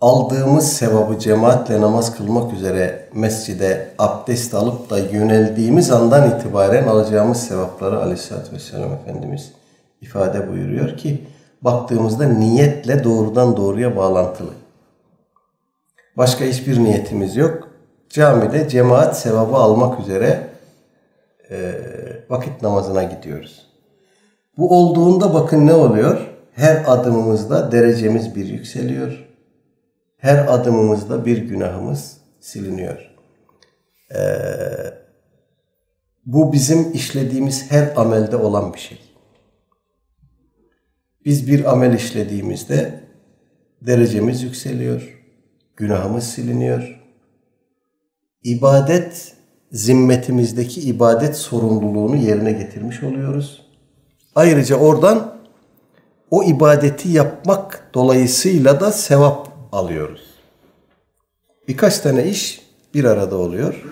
aldığımız 0.00 0.72
sevabı 0.72 1.18
cemaatle 1.18 1.80
namaz 1.80 2.16
kılmak 2.16 2.52
üzere 2.52 3.08
mescide 3.14 3.90
abdest 3.98 4.54
alıp 4.54 4.90
da 4.90 4.98
yöneldiğimiz 4.98 5.90
andan 5.90 6.30
itibaren 6.30 6.86
alacağımız 6.86 7.40
sevapları 7.40 8.02
aleyhissalatü 8.02 8.52
vesselam 8.52 8.92
Efendimiz 8.92 9.52
ifade 10.00 10.52
buyuruyor 10.52 10.96
ki 10.96 11.26
baktığımızda 11.62 12.24
niyetle 12.24 13.04
doğrudan 13.04 13.56
doğruya 13.56 13.96
bağlantılı. 13.96 14.50
Başka 16.16 16.44
hiçbir 16.44 16.84
niyetimiz 16.84 17.36
yok. 17.36 17.68
Camide 18.10 18.68
cemaat 18.68 19.18
sevabı 19.18 19.56
almak 19.56 20.00
üzere 20.00 20.46
e, 21.50 21.72
vakit 22.30 22.62
namazına 22.62 23.02
gidiyoruz. 23.02 23.66
Bu 24.58 24.78
olduğunda 24.78 25.34
bakın 25.34 25.66
ne 25.66 25.74
oluyor? 25.74 26.18
Her 26.54 26.84
adımımızda 26.86 27.72
derecemiz 27.72 28.34
bir 28.34 28.46
yükseliyor 28.46 29.27
her 30.18 30.54
adımımızda 30.54 31.24
bir 31.24 31.38
günahımız 31.38 32.16
siliniyor. 32.40 33.10
Ee, 34.14 34.18
bu 36.26 36.52
bizim 36.52 36.92
işlediğimiz 36.92 37.70
her 37.70 37.96
amelde 37.96 38.36
olan 38.36 38.74
bir 38.74 38.78
şey. 38.78 38.98
Biz 41.24 41.48
bir 41.48 41.72
amel 41.72 41.94
işlediğimizde 41.94 43.00
derecemiz 43.82 44.42
yükseliyor, 44.42 45.24
günahımız 45.76 46.24
siliniyor. 46.24 47.00
İbadet 48.42 49.34
zimmetimizdeki 49.72 50.80
ibadet 50.80 51.36
sorumluluğunu 51.36 52.16
yerine 52.16 52.52
getirmiş 52.52 53.02
oluyoruz. 53.02 53.66
Ayrıca 54.34 54.76
oradan 54.76 55.38
o 56.30 56.44
ibadeti 56.44 57.08
yapmak 57.08 57.90
dolayısıyla 57.94 58.80
da 58.80 58.92
sevap 58.92 59.57
alıyoruz. 59.72 60.22
Birkaç 61.68 61.98
tane 61.98 62.24
iş 62.28 62.62
bir 62.94 63.04
arada 63.04 63.36
oluyor. 63.36 63.84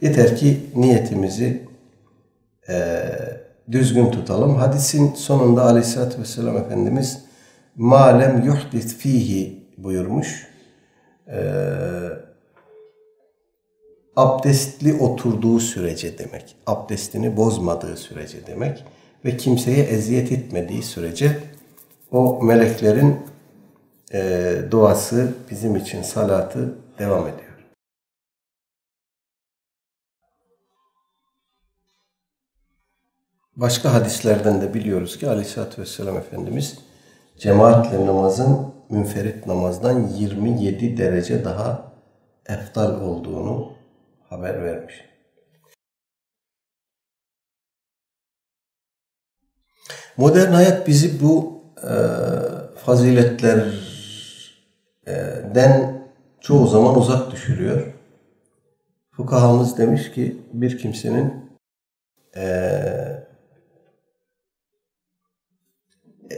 Yeter 0.00 0.36
ki 0.36 0.60
niyetimizi 0.76 1.68
e, 2.68 3.04
düzgün 3.70 4.10
tutalım. 4.10 4.54
Hadisin 4.54 5.14
sonunda 5.14 5.64
aleyhissalatü 5.64 6.20
vesselam 6.20 6.56
Efendimiz 6.56 7.24
malem 7.76 8.42
yuhdis 8.44 8.96
fihi 8.96 9.66
buyurmuş. 9.78 10.48
E, 11.28 11.38
abdestli 14.16 14.94
oturduğu 14.94 15.60
sürece 15.60 16.18
demek. 16.18 16.56
Abdestini 16.66 17.36
bozmadığı 17.36 17.96
sürece 17.96 18.46
demek. 18.46 18.84
Ve 19.24 19.36
kimseye 19.36 19.84
eziyet 19.84 20.32
etmediği 20.32 20.82
sürece 20.82 21.38
o 22.10 22.42
meleklerin 22.42 23.16
e, 24.12 24.58
duası 24.70 25.34
bizim 25.50 25.76
için 25.76 26.02
salatı 26.02 26.74
devam 26.98 27.28
ediyor. 27.28 27.46
Başka 33.56 33.94
hadislerden 33.94 34.60
de 34.60 34.74
biliyoruz 34.74 35.18
ki 35.18 35.28
Aleyhisselatü 35.28 35.82
Vesselam 35.82 36.16
Efendimiz 36.16 36.78
cemaatle 37.38 38.06
namazın 38.06 38.74
münferit 38.90 39.46
namazdan 39.46 40.08
27 40.08 40.96
derece 40.96 41.44
daha 41.44 41.92
eftal 42.46 43.00
olduğunu 43.00 43.72
haber 44.28 44.64
vermiş. 44.64 45.04
Modern 50.16 50.52
hayat 50.52 50.86
bizi 50.86 51.22
bu 51.22 51.62
e, 51.82 51.92
faziletlerden 55.06 56.02
çoğu 56.40 56.66
zaman 56.66 56.98
uzak 56.98 57.32
düşürüyor. 57.32 57.92
Fukahamız 59.10 59.78
demiş 59.78 60.12
ki 60.12 60.36
bir 60.52 60.78
kimsenin 60.78 61.50
e, 62.36 62.42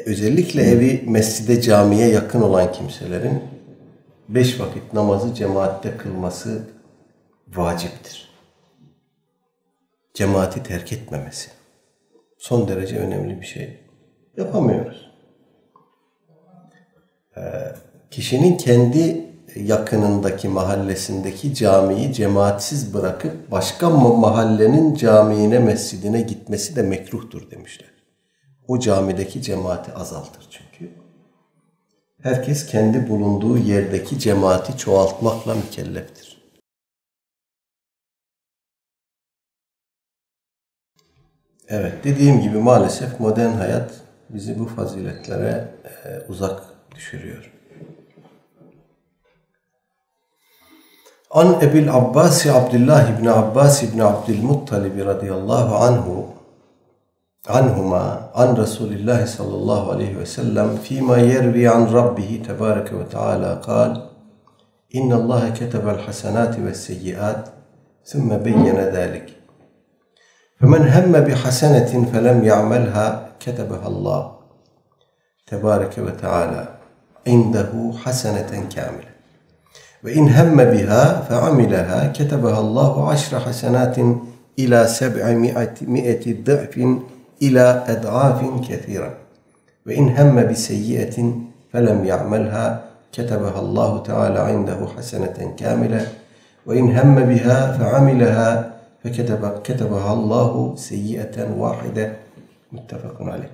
özellikle 0.06 0.62
evi 0.62 1.04
mescide 1.06 1.60
camiye 1.60 2.08
yakın 2.08 2.42
olan 2.42 2.72
kimselerin 2.72 3.42
beş 4.28 4.60
vakit 4.60 4.92
namazı 4.92 5.34
cemaatte 5.34 5.96
kılması 5.96 6.68
vaciptir. 7.48 8.28
Cemaati 10.14 10.62
terk 10.62 10.92
etmemesi. 10.92 11.50
Son 12.38 12.68
derece 12.68 12.98
önemli 12.98 13.40
bir 13.40 13.46
şey. 13.46 13.80
Yapamıyoruz. 14.36 15.08
Ee, 17.36 17.40
kişinin 18.10 18.56
kendi 18.56 19.28
yakınındaki 19.56 20.48
mahallesindeki 20.48 21.54
camiyi 21.54 22.12
cemaatsiz 22.12 22.94
bırakıp 22.94 23.50
başka 23.50 23.90
mahallenin 23.90 24.94
camiine, 24.94 25.58
mescidine 25.58 26.20
gitmesi 26.20 26.76
de 26.76 26.82
mekruhtur 26.82 27.50
demişler. 27.50 27.90
O 28.68 28.78
camideki 28.78 29.42
cemaati 29.42 29.92
azaltır 29.92 30.48
çünkü. 30.50 30.92
Herkes 32.22 32.66
kendi 32.66 33.08
bulunduğu 33.08 33.58
yerdeki 33.58 34.18
cemaati 34.18 34.78
çoğaltmakla 34.78 35.54
mükelleftir. 35.54 36.38
Evet, 41.68 42.04
dediğim 42.04 42.40
gibi 42.40 42.58
maalesef 42.58 43.20
modern 43.20 43.52
hayat 43.52 43.94
bizi 44.30 44.58
bu 44.58 44.66
faziletlere 44.66 45.68
e, 46.04 46.20
uzak 46.28 46.62
düşürüyor. 46.94 47.57
عن 51.34 51.46
أبي 51.46 51.78
العباس 51.78 52.46
عبد 52.46 52.74
الله 52.74 53.10
بن 53.10 53.28
عباس 53.28 53.84
بن 53.84 54.00
عبد 54.00 54.30
المطلب 54.30 55.08
رضي 55.08 55.32
الله 55.32 55.84
عنه 55.84 56.34
عنهما 57.48 58.30
عن 58.34 58.54
رسول 58.54 58.92
الله 58.92 59.24
صلى 59.24 59.54
الله 59.54 59.92
عليه 59.92 60.16
وسلم 60.16 60.76
فيما 60.76 61.16
يروي 61.16 61.68
عن 61.68 61.86
ربه 61.86 62.42
تبارك 62.48 62.92
وتعالى 62.92 63.60
قال 63.62 64.08
إن 64.94 65.12
الله 65.12 65.50
كتب 65.50 65.88
الحسنات 65.88 66.58
والسيئات 66.58 67.48
ثم 68.04 68.36
بين 68.36 68.76
ذلك. 68.76 69.26
فمن 70.60 70.88
هم 70.88 71.12
بحسنة 71.12 72.10
فلم 72.12 72.44
يعملها 72.44 73.28
كتبها 73.40 73.86
الله 73.88 74.32
تبارك 75.46 75.98
وتعالى 75.98 76.68
عنده 77.26 77.92
حسنة 78.04 78.68
كاملة. 78.74 79.17
Ve 80.04 80.14
in 80.14 80.28
hemme 80.28 80.72
biha 80.72 81.22
fe 81.28 81.34
amileha 81.34 82.12
ketebeha 82.12 82.56
Allahu 82.56 83.08
aşra 83.08 83.46
hasenatin 83.46 84.30
ila 84.56 84.88
seb'i 84.88 85.34
mi'eti 85.86 86.46
dı'fin 86.46 87.06
ila 87.40 87.86
ed'afin 87.88 88.62
kethiren. 88.62 89.14
Ve 89.86 89.94
in 89.94 90.08
hemme 90.08 90.48
bi 90.48 90.56
seyyiyetin 90.56 91.54
felem 91.72 92.04
ya'melha 92.04 92.84
ketebeha 93.12 93.58
Allahu 93.58 94.02
Teala 94.02 94.50
indehu 94.50 94.96
haseneten 94.96 95.56
kamile 95.56 96.04
ve 96.66 96.76
in 96.76 96.90
hemme 96.94 97.28
biha 97.28 97.72
fe 97.72 97.84
amileha 97.84 98.78
fe 99.02 99.12
ketebeha 99.62 100.08
Allahu 100.08 100.76
seyyieten 100.76 101.60
vahide 101.60 102.16
muttefakun 102.70 103.26
aleyh. 103.26 103.48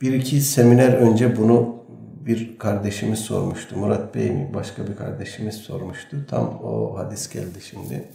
Bir 0.00 0.12
iki 0.12 0.40
seminer 0.40 0.92
önce 0.92 1.36
bunu 1.36 1.81
bir 2.26 2.58
kardeşimiz 2.58 3.18
sormuştu. 3.18 3.76
Murat 3.76 4.14
Bey 4.14 4.30
mi? 4.30 4.50
Başka 4.54 4.86
bir 4.86 4.96
kardeşimiz 4.96 5.54
sormuştu. 5.54 6.16
Tam 6.30 6.60
o 6.64 6.98
hadis 6.98 7.32
geldi 7.32 7.58
şimdi. 7.70 8.08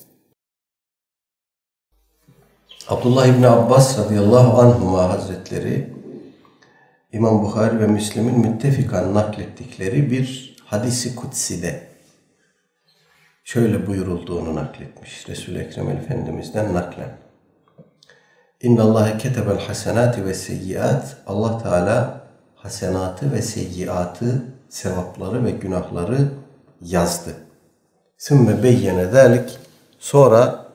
Abdullah 2.88 3.28
İbni 3.28 3.48
Abbas 3.48 4.00
radıyallahu 4.00 4.62
anhuma 4.62 5.10
hazretleri 5.10 5.94
İmam 7.14 7.44
Bukhari 7.44 7.80
ve 7.80 7.88
Müslim'in 7.88 8.40
müttefikan 8.40 9.14
naklettikleri 9.14 10.12
bir 10.12 10.56
hadisi 10.66 11.16
kutside 11.16 11.88
şöyle 13.44 13.88
buyurulduğunu 13.88 14.56
nakletmiş. 14.56 15.30
Resul-i 15.30 15.60
Ekrem 15.60 15.90
Efendimiz'den 15.90 16.74
naklen. 16.74 17.18
İnna 18.62 18.84
Allahe 18.84 19.18
ketebel 19.18 19.60
hasenati 19.60 20.26
ve 20.26 20.34
seyyiat. 20.34 21.18
Allah 21.28 21.64
Teala 21.64 22.27
hasenatı 22.68 23.32
ve 23.32 23.42
seyyiatı, 23.42 24.44
sevapları 24.70 25.46
ve 25.46 25.52
günahları 25.52 26.30
yazdı. 26.82 27.34
Sümme 28.18 28.64
beyyene 28.64 29.06
zalik. 29.06 29.58
Sonra 30.00 30.66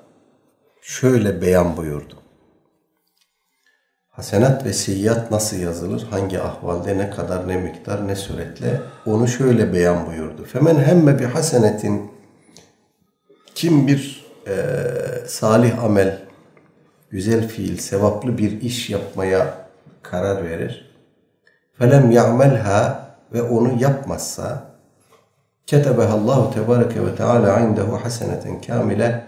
şöyle 0.83 1.43
beyan 1.43 1.77
buyurdu. 1.77 2.15
Hasenat 4.11 4.65
ve 4.65 4.73
seyyiat 4.73 5.31
nasıl 5.31 5.57
yazılır? 5.57 6.07
Hangi 6.11 6.41
ahvalde, 6.41 6.99
ne 6.99 7.11
kadar, 7.11 7.49
ne 7.49 7.57
miktar, 7.57 8.09
ne 8.09 8.17
suretle? 8.17 8.81
Onu 9.07 9.29
şöyle 9.29 9.73
beyan 9.73 10.07
buyurdu. 10.07 10.45
Femen 10.45 10.77
hemme 10.77 11.19
bi 11.19 11.25
hasenetin 11.25 12.11
kim 13.55 13.87
bir 13.87 14.27
e, 14.47 14.55
salih 15.27 15.85
amel, 15.85 16.19
güzel 17.11 17.49
fiil, 17.49 17.77
sevaplı 17.77 18.39
bir 18.39 18.61
iş 18.61 18.91
yapmaya 18.91 19.69
karar 20.03 20.45
verir. 20.45 20.92
Felem 21.83 22.11
ya'melha 22.11 23.07
ve 23.33 23.43
onu 23.43 23.83
yapmazsa 23.83 24.63
ketebehallahu 25.67 26.55
tebareke 26.55 27.07
ve 27.07 27.17
teala 27.17 27.61
indehu 27.61 28.05
haseneten 28.05 28.61
kamile 28.61 29.25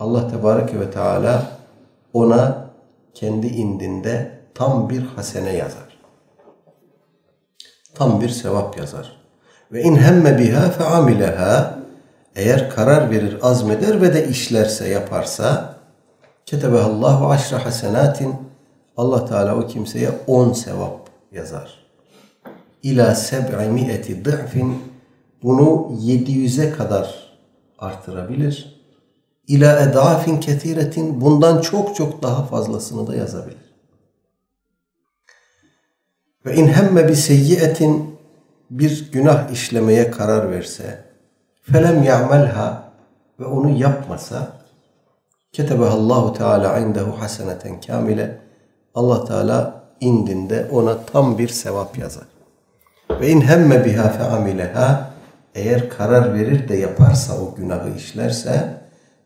Allah 0.00 0.30
Tebareke 0.30 0.80
ve 0.80 0.90
Teala 0.90 1.46
ona 2.12 2.68
kendi 3.14 3.46
indinde 3.46 4.30
tam 4.54 4.90
bir 4.90 5.02
hasene 5.06 5.52
yazar. 5.52 5.98
Tam 7.94 8.20
bir 8.20 8.28
sevap 8.28 8.78
yazar. 8.78 9.16
Ve 9.72 9.82
in 9.82 9.96
hemme 9.96 10.38
biha 10.38 10.70
fe 10.70 10.84
amileha 10.84 11.78
eğer 12.36 12.70
karar 12.70 13.10
verir, 13.10 13.38
azmeder 13.42 14.02
ve 14.02 14.14
de 14.14 14.28
işlerse, 14.28 14.88
yaparsa 14.88 15.74
ketebehallahu 16.46 17.30
aşra 17.30 17.64
hasenatin 17.64 18.34
Allah 18.96 19.26
Teala 19.26 19.56
o 19.56 19.66
kimseye 19.66 20.10
on 20.26 20.52
sevap 20.52 21.03
yazar. 21.34 21.84
İla 22.82 23.14
seb'i 23.14 23.68
mi'eti 23.68 24.24
dı'fin 24.24 24.82
bunu 25.42 25.92
700'e 26.00 26.70
kadar 26.70 27.36
artırabilir 27.78 28.74
ila 29.46 29.80
edafin 29.80 30.40
ketiretin 30.40 31.20
bundan 31.20 31.60
çok 31.60 31.96
çok 31.96 32.22
daha 32.22 32.44
fazlasını 32.44 33.06
da 33.06 33.16
yazabilir. 33.16 33.74
Ve 36.46 36.54
in 36.54 36.66
hemme 36.66 37.08
bi 37.08 37.16
seyyiyetin 37.16 38.18
bir 38.70 39.12
günah 39.12 39.50
işlemeye 39.50 40.10
karar 40.10 40.50
verse 40.50 41.04
felem 41.62 42.02
ya'melha 42.02 42.92
ve 43.40 43.44
onu 43.44 43.78
yapmasa 43.78 44.52
ketebehallahu 45.52 46.32
teala 46.32 46.78
indehu 46.78 47.20
haseneten 47.20 47.80
kamile 47.80 48.40
Allah 48.94 49.24
Teala 49.24 49.83
indinde 50.04 50.68
ona 50.72 51.06
tam 51.06 51.38
bir 51.38 51.48
sevap 51.48 51.98
yazar. 51.98 52.26
Ve 53.20 53.28
in 53.28 53.40
hemme 53.40 53.84
biha 53.84 54.08
fe 54.08 54.24
amileha 54.24 55.10
eğer 55.54 55.88
karar 55.90 56.34
verir 56.34 56.68
de 56.68 56.76
yaparsa 56.76 57.38
o 57.40 57.54
günahı 57.54 57.96
işlerse 57.96 58.80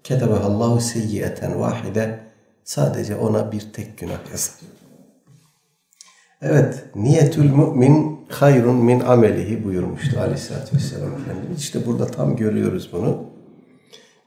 ketebehallahu 0.05 0.81
seyyiyeten 0.81 1.61
vahide 1.61 2.19
sadece 2.65 3.17
ona 3.17 3.53
bir 3.53 3.73
tek 3.73 3.99
günah 3.99 4.31
yazar. 4.31 4.55
Evet, 6.43 6.85
niyetül 6.95 7.51
mümin 7.51 8.21
hayrun 8.29 8.77
min 8.77 9.01
amelihi 9.01 9.65
buyurmuştu 9.65 10.21
aleyhissalatü 10.21 10.77
vesselam 10.77 11.13
Efendimiz. 11.13 11.61
İşte 11.61 11.87
burada 11.87 12.07
tam 12.07 12.37
görüyoruz 12.37 12.91
bunu. 12.93 13.38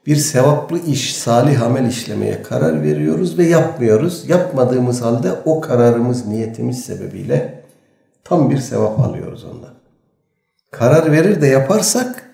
Bir 0.06 0.16
sevaplı 0.16 0.78
iş, 0.78 1.16
salih 1.16 1.62
amel 1.62 1.86
işlemeye 1.86 2.42
karar 2.42 2.82
veriyoruz 2.82 3.38
ve 3.38 3.46
yapmıyoruz. 3.46 4.28
Yapmadığımız 4.28 5.02
halde 5.02 5.32
o 5.44 5.60
kararımız, 5.60 6.26
niyetimiz 6.26 6.84
sebebiyle 6.84 7.62
tam 8.24 8.50
bir 8.50 8.58
sevap 8.58 9.00
alıyoruz 9.00 9.44
ondan. 9.44 9.74
Karar 10.70 11.12
verir 11.12 11.40
de 11.40 11.46
yaparsak 11.46 12.30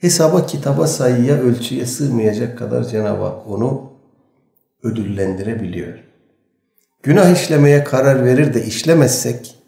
hesaba, 0.00 0.46
kitaba, 0.46 0.86
sayıya, 0.86 1.40
ölçüye 1.40 1.86
sığmayacak 1.86 2.58
kadar 2.58 2.84
Cenab-ı 2.84 3.22
Hak 3.22 3.46
onu 3.46 3.92
ödüllendirebiliyor. 4.82 5.98
Günah 7.02 7.30
işlemeye 7.30 7.84
karar 7.84 8.24
verir 8.24 8.54
de 8.54 8.64
işlemezsek, 8.64 9.64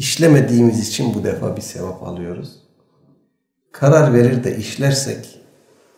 İşlemediğimiz 0.00 0.88
için 0.88 1.14
bu 1.14 1.24
defa 1.24 1.56
bir 1.56 1.60
sevap 1.60 2.02
alıyoruz. 2.02 2.56
Karar 3.72 4.14
verir 4.14 4.44
de 4.44 4.56
işlersek 4.56 5.39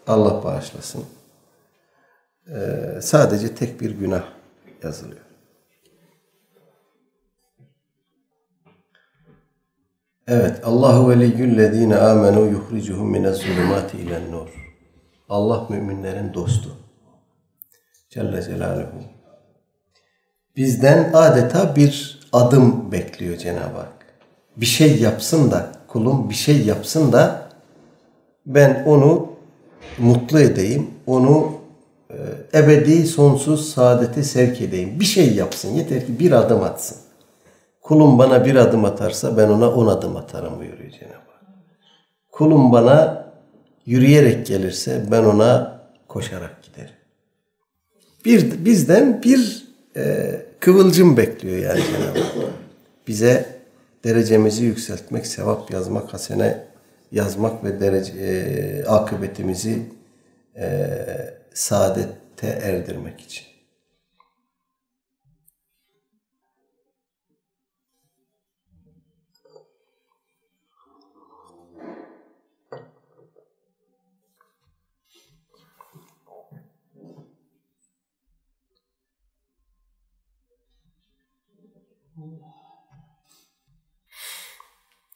Allah 0.06 0.44
bağışlasın. 0.44 1.04
Ee, 2.48 3.00
sadece 3.02 3.54
tek 3.54 3.80
bir 3.80 3.90
günah 3.90 4.24
yazılıyor. 4.82 5.20
Evet. 10.28 10.60
Allahu 10.64 11.10
veliyyüllezine 11.10 11.96
amenu 11.96 12.46
yuhricuhum 12.46 13.10
minez 13.10 13.36
zulumati 13.36 13.96
ilen 13.98 14.32
nur. 14.32 14.48
Allah 15.28 15.66
müminlerin 15.68 16.34
dostu. 16.34 16.76
Celle 18.10 18.42
Celaluhu. 18.42 19.02
Bizden 20.56 21.10
adeta 21.14 21.76
bir 21.76 22.20
adım 22.32 22.92
bekliyor 22.92 23.36
Cenab-ı 23.36 23.76
Hak. 23.76 24.06
Bir 24.56 24.66
şey 24.66 25.00
yapsın 25.00 25.50
da, 25.50 25.72
kulum 25.88 26.30
bir 26.30 26.34
şey 26.34 26.66
yapsın 26.66 27.12
da 27.12 27.48
ben 28.46 28.84
onu 28.86 29.31
mutlu 29.98 30.40
edeyim, 30.40 30.90
onu 31.06 31.52
e, 32.10 32.16
ebedi 32.58 33.06
sonsuz 33.06 33.70
saadete 33.70 34.22
sevk 34.22 34.60
edeyim. 34.60 35.00
Bir 35.00 35.04
şey 35.04 35.34
yapsın, 35.34 35.68
yeter 35.68 36.06
ki 36.06 36.18
bir 36.18 36.32
adım 36.32 36.62
atsın. 36.62 36.98
Kulum 37.82 38.18
bana 38.18 38.44
bir 38.44 38.56
adım 38.56 38.84
atarsa 38.84 39.36
ben 39.36 39.48
ona 39.48 39.70
on 39.70 39.86
adım 39.86 40.16
atarım 40.16 40.58
buyuruyor 40.58 40.90
Cenab-ı 40.90 41.14
Hak. 41.14 41.42
Kulum 42.32 42.72
bana 42.72 43.26
yürüyerek 43.86 44.46
gelirse 44.46 45.04
ben 45.10 45.24
ona 45.24 45.80
koşarak 46.08 46.62
giderim. 46.62 46.94
Bir, 48.24 48.64
bizden 48.64 49.22
bir 49.22 49.68
e, 49.96 50.36
kıvılcım 50.60 51.16
bekliyor 51.16 51.56
yani 51.56 51.80
Cenab-ı 51.80 52.20
Hak. 52.20 52.52
Bize 53.08 53.46
derecemizi 54.04 54.64
yükseltmek, 54.64 55.26
sevap 55.26 55.70
yazmak, 55.70 56.14
hasene 56.14 56.64
yazmak 57.12 57.64
ve 57.64 57.80
derece, 57.80 58.12
e, 58.12 58.84
akıbetimizi 58.84 59.82
e, 60.56 60.96
saadette 61.54 62.46
erdirmek 62.46 63.20
için. 63.20 63.51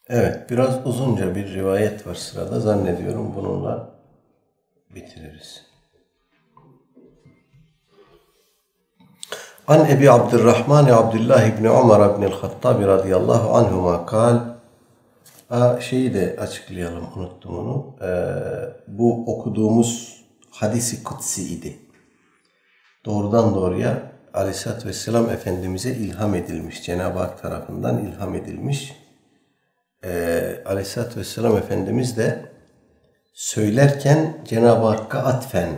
Evet, 0.09 0.50
biraz 0.50 0.86
uzunca 0.86 1.34
bir 1.34 1.54
rivayet 1.54 2.07
var 2.07 2.14
sırada. 2.14 2.61
Zannediyorum 2.61 3.32
bununla 3.36 3.90
bitiririz. 4.94 5.66
An 9.66 9.90
Ebi 9.90 10.11
Abdurrahman 10.11 10.84
Abdullah 10.84 11.46
İbni 11.46 11.70
Umar 11.70 12.14
İbni 12.14 12.26
Hattabi 12.26 12.86
radıyallahu 12.86 13.57
anhuma 13.57 14.07
kal 14.07 14.40
Aa, 15.50 15.80
şeyi 15.80 16.14
de 16.14 16.36
açıklayalım, 16.40 17.04
unuttum 17.16 17.59
onu. 17.59 17.96
Ee, 18.02 18.09
bu 18.88 19.36
okuduğumuz 19.36 20.20
hadisi 20.50 21.04
kutsi 21.04 21.54
idi. 21.54 21.78
Doğrudan 23.04 23.54
doğruya 23.54 24.12
Aleyhisselatü 24.34 24.88
Vesselam 24.88 25.30
Efendimiz'e 25.30 25.90
ilham 25.90 26.34
edilmiş. 26.34 26.82
Cenab-ı 26.82 27.18
Hak 27.18 27.42
tarafından 27.42 27.98
ilham 27.98 28.34
edilmiş 28.34 29.05
e, 30.05 30.62
Aleyhisselatü 30.66 31.20
Vesselam 31.20 31.57
Efendimiz 31.57 32.16
de 32.16 32.53
söylerken 33.32 34.44
Cenab-ı 34.49 34.86
Hakk'a 34.86 35.18
atfen 35.18 35.68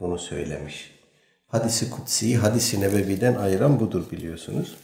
bunu 0.00 0.18
söylemiş. 0.18 0.98
Hadisi 1.46 1.90
Kutsi'yi 1.90 2.36
hadisi 2.38 2.80
Nebevi'den 2.80 3.34
ayıran 3.34 3.80
budur 3.80 4.10
biliyorsunuz. 4.10 4.76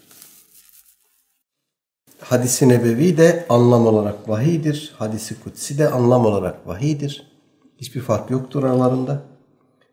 Hadisi 2.20 2.68
Nebevi 2.68 3.16
de 3.16 3.46
anlam 3.48 3.86
olarak 3.86 4.28
vahidir. 4.28 4.94
Hadisi 4.98 5.40
Kutsi 5.40 5.78
de 5.78 5.88
anlam 5.88 6.26
olarak 6.26 6.66
vahidir. 6.66 7.32
Hiçbir 7.80 8.00
fark 8.00 8.30
yoktur 8.30 8.64
aralarında. 8.64 9.22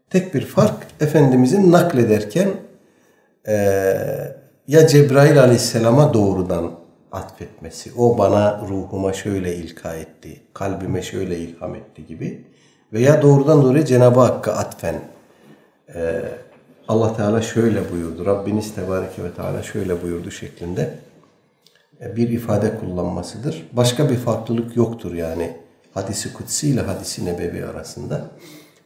Tek 0.10 0.34
bir 0.34 0.46
fark 0.46 0.88
Efendimizin 1.00 1.72
naklederken 1.72 2.50
e, 3.48 3.54
ya 4.68 4.88
Cebrail 4.88 5.40
Aleyhisselam'a 5.40 6.14
doğrudan 6.14 6.81
atfetmesi. 7.12 7.92
O 7.98 8.18
bana 8.18 8.62
ruhuma 8.70 9.14
şöyle 9.14 9.56
ilka 9.56 9.96
etti, 9.96 10.42
kalbime 10.54 11.02
şöyle 11.02 11.38
ilham 11.38 11.76
etti 11.76 12.06
gibi. 12.06 12.46
Veya 12.94 13.22
doğrudan 13.22 13.62
doğruya 13.62 13.86
Cenab-ı 13.86 14.20
Hakk'a 14.20 14.52
atfen. 14.52 14.96
Ee, 15.96 16.22
Allah 16.88 17.18
Teala 17.18 17.42
şöyle 17.42 17.92
buyurdu. 17.92 18.26
Rabbiniz 18.26 18.76
Tebareke 18.76 19.24
ve 19.24 19.34
Teala 19.34 19.64
şöyle 19.64 20.04
buyurdu 20.04 20.32
şeklinde 20.32 20.94
e, 22.02 22.16
bir 22.16 22.30
ifade 22.30 22.78
kullanmasıdır. 22.80 23.68
Başka 23.74 24.10
bir 24.10 24.16
farklılık 24.16 24.76
yoktur 24.78 25.14
yani 25.14 25.58
hadisi 25.94 26.34
kutsi 26.34 26.68
ile 26.68 26.82
hadisi 26.82 27.26
nebevi 27.26 27.66
arasında. 27.66 28.22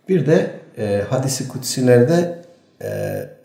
Bir 0.10 0.26
de 0.26 0.52
e, 0.78 1.04
hadisi 1.10 1.48
kutsilerde 1.48 2.42
e, 2.82 2.90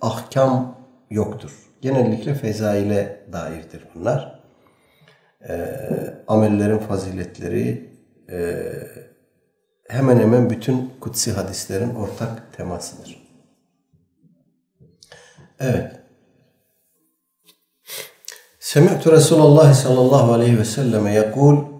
ahkam 0.00 0.76
yoktur. 1.10 1.50
Genellikle 1.82 2.34
fezaile 2.34 3.20
dairdir 3.32 3.84
bunlar 3.94 4.39
e, 5.49 5.55
amellerin 6.27 6.77
faziletleri 6.77 7.89
e, 8.31 8.63
hemen 9.89 10.19
hemen 10.19 10.49
bütün 10.49 10.93
kutsi 11.01 11.31
hadislerin 11.31 11.95
ortak 11.95 12.53
temasıdır. 12.57 13.25
Evet. 15.59 15.99
Semi'tu 18.59 19.11
Resulullah 19.11 19.73
sallallahu 19.73 20.33
aleyhi 20.33 20.59
ve 20.59 20.65
selleme 20.65 21.13
yekul 21.13 21.75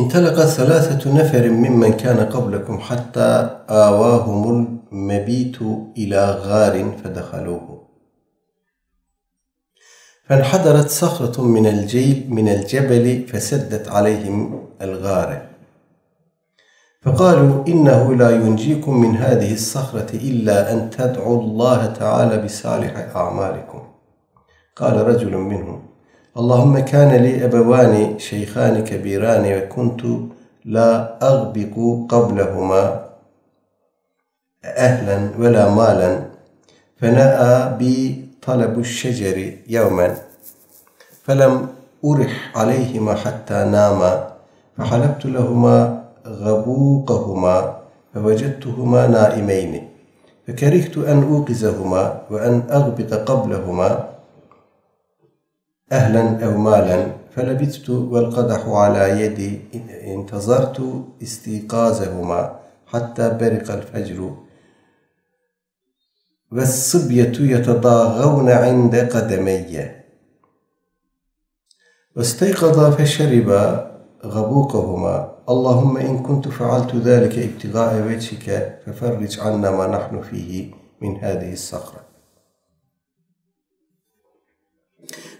انطلق 0.00 0.38
ثلاثة 0.58 1.02
نفر 1.18 1.50
ممن 1.50 1.92
كان 1.92 2.20
قبلكم 2.34 2.78
حتى 2.78 3.60
آواهم 3.68 4.42
المبيت 4.50 5.58
إلى 5.96 6.30
غار 6.30 6.98
فدخلوه 7.04 7.77
فانحدرت 10.29 10.89
صخرة 10.89 11.41
من 11.41 11.67
الجيل 11.67 12.25
من 12.29 12.49
الجبل 12.49 13.27
فسدت 13.27 13.87
عليهم 13.87 14.65
الغارة 14.81 15.41
فقالوا 17.01 17.67
إنه 17.67 18.15
لا 18.15 18.29
ينجيكم 18.29 19.01
من 19.01 19.17
هذه 19.17 19.53
الصخرة 19.53 20.09
إلا 20.13 20.73
أن 20.73 20.89
تدعوا 20.89 21.41
الله 21.41 21.85
تعالى 21.85 22.37
بصالح 22.37 23.15
أعمالكم. 23.15 23.81
قال 24.75 25.07
رجل 25.07 25.37
منهم 25.37 25.81
اللهم 26.37 26.79
كان 26.79 27.23
لي 27.23 27.45
أبوان 27.45 28.19
شيخان 28.19 28.83
كبيران 28.83 29.57
وكنت 29.57 30.01
لا 30.65 31.17
أغبق 31.27 31.75
قبلهما 32.09 33.05
أهلا 34.65 35.29
ولا 35.39 35.69
مالا 35.69 36.25
فنأى 36.97 37.77
بي 37.77 38.28
طلب 38.47 38.79
الشجر 38.79 39.53
يوما 39.67 40.17
فلم 41.23 41.67
أرح 42.05 42.57
عليهما 42.57 43.13
حتى 43.15 43.53
ناما 43.53 44.27
فحلبت 44.77 45.25
لهما 45.25 46.03
غبوقهما 46.27 47.77
فوجدتهما 48.13 49.07
نائمين 49.07 49.89
فكرهت 50.47 50.97
أن 50.97 51.23
أوقظهما 51.23 52.21
وأن 52.31 52.63
أغبط 52.71 53.13
قبلهما 53.13 54.09
أهلا 55.91 56.45
أو 56.45 56.57
مالا 56.57 57.07
فلبثت 57.35 57.89
والقدح 57.89 58.67
على 58.67 59.21
يدي 59.21 59.61
انتظرت 60.13 60.81
استيقاظهما 61.23 62.55
حتى 62.87 63.29
برق 63.29 63.71
الفجر. 63.71 64.31
والصبية 66.51 67.33
يتضاغون 67.39 68.49
عند 68.49 68.95
قدمي. 68.95 69.91
واستيقظ 72.15 72.95
فشرب 72.95 73.49
غبوقهما. 74.25 75.35
اللهم 75.49 75.97
إن 75.97 76.23
كنت 76.23 76.47
فعلت 76.47 76.95
ذلك 76.95 77.37
ابتغاء 77.37 78.07
وجهك 78.07 78.79
ففرج 78.85 79.39
عنا 79.39 79.71
ما 79.71 79.87
نحن 79.87 80.21
فيه 80.21 80.73
من 81.01 81.17
هذه 81.17 81.53
الصخرة. 81.53 82.01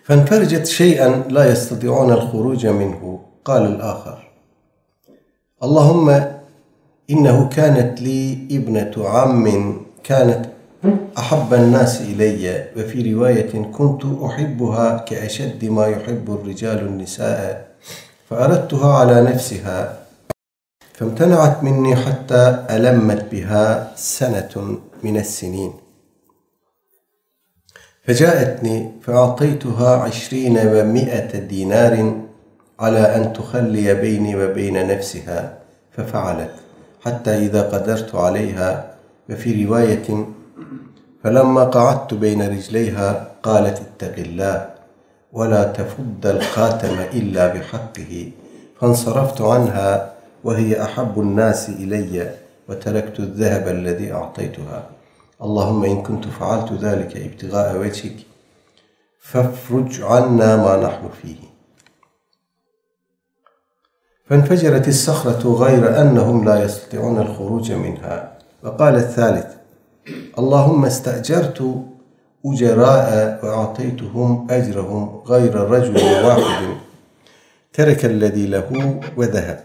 فانفرجت 0.03 0.65
شيئا 0.65 1.09
لا 1.29 1.51
يستطيعون 1.51 2.11
الخروج 2.11 2.67
منه. 2.67 3.25
قال 3.45 3.65
الآخر 3.65 4.31
اللهم 5.63 6.09
إنه 7.09 7.49
كانت 7.49 8.01
لي 8.01 8.47
ابنة 8.51 9.09
عم 9.09 9.45
كانت 10.03 10.58
أحب 11.17 11.53
الناس 11.53 12.01
إلي 12.01 12.65
وفي 12.77 13.13
رواية 13.13 13.63
كنت 13.71 14.01
أحبها 14.25 14.97
كأشد 14.97 15.65
ما 15.65 15.87
يحب 15.87 16.39
الرجال 16.41 16.79
النساء 16.79 17.67
فأردتها 18.29 18.93
على 18.93 19.21
نفسها 19.21 19.99
فامتنعت 20.93 21.63
مني 21.63 21.95
حتى 21.95 22.65
ألمت 22.69 23.25
بها 23.31 23.91
سنة 23.95 24.79
من 25.03 25.17
السنين. 25.17 25.73
فجاءتني 28.03 28.91
فأعطيتها 29.01 29.95
عشرين 29.95 30.57
ومائة 30.57 31.39
دينار 31.39 32.21
على 32.79 33.15
أن 33.15 33.33
تخلي 33.33 33.93
بيني 33.93 34.35
وبين 34.35 34.87
نفسها 34.87 35.57
ففعلت 35.91 36.51
حتى 37.05 37.37
إذا 37.37 37.61
قدرت 37.61 38.15
عليها. 38.15 38.95
وفي 39.29 39.65
رواية 39.65 40.25
فلما 41.23 41.63
قعدت 41.63 42.13
بين 42.13 42.41
رجليها 42.41 43.31
قالت 43.43 43.81
اتق 43.81 44.15
الله 44.17 44.69
ولا 45.33 45.63
تفد 45.63 46.25
الخاتم 46.25 46.99
إلا 47.13 47.47
بحقه 47.53 48.31
فانصرفت 48.81 49.41
عنها 49.41 50.13
وهي 50.43 50.83
أحب 50.83 51.19
الناس 51.19 51.69
إلي 51.69 52.35
وتركت 52.69 53.19
الذهب 53.19 53.67
الذي 53.67 54.13
أعطيتها. 54.13 54.89
اللهم 55.41 55.83
إن 55.85 56.03
كنت 56.03 56.25
فعلت 56.27 56.73
ذلك 56.73 57.17
ابتغاء 57.17 57.77
وجهك 57.77 58.15
فافرج 59.19 60.01
عنا 60.01 60.57
ما 60.57 60.75
نحن 60.87 61.09
فيه. 61.21 61.49
فانفجرت 64.25 64.87
الصخرة 64.87 65.53
غير 65.53 66.01
أنهم 66.01 66.45
لا 66.45 66.63
يستطيعون 66.63 67.19
الخروج 67.19 67.71
منها. 67.71 68.37
وقال 68.63 68.95
الثالث 68.95 69.58
اللهم 70.39 70.85
استأجرت 70.85 71.59
أجراء 72.45 73.39
وأعطيتهم 73.43 74.47
أجرهم 74.49 75.21
غير 75.27 75.55
رجل 75.55 75.95
واحد. 76.25 76.67
ترك 77.73 78.05
الذي 78.05 78.47
له 78.47 78.99
وذهب. 79.17 79.59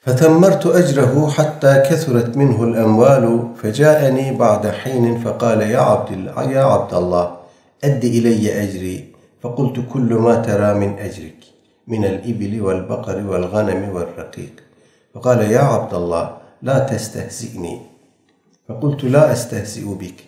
فتمرت 0.00 0.66
أجره 0.66 1.30
حتى 1.30 1.82
كثرت 1.90 2.36
منه 2.36 2.64
الأموال 2.64 3.48
فجاءني 3.62 4.36
بعد 4.36 4.66
حين 4.66 5.18
فقال 5.18 5.60
يا 5.62 5.78
عبد 5.78 6.10
يا 6.50 6.64
عبد 6.64 6.94
الله 6.94 7.36
أد 7.84 8.04
إلي 8.04 8.62
أجري. 8.62 9.12
فقلت 9.42 9.76
كل 9.92 10.14
ما 10.14 10.34
ترى 10.34 10.74
من 10.74 10.98
أجرك 10.98 11.40
من 11.88 12.04
الإبل 12.04 12.60
والبقر 12.60 13.26
والغنم 13.26 13.88
والرقيق. 13.94 14.54
فقال 15.14 15.40
يا 15.52 15.60
عبد 15.60 15.94
الله 15.94 16.36
لا 16.62 16.78
تستهزئني. 16.78 17.93
فقلت 18.68 19.04
لا 19.04 19.32
أستهزئ 19.32 19.94
بك. 19.94 20.24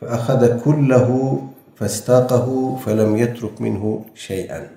فأخذ 0.00 0.60
كله 0.64 1.40
فاستاقه 1.76 2.76
فلم 2.76 3.16
يترك 3.16 3.60
منه 3.60 4.04
شيئا. 4.14 4.70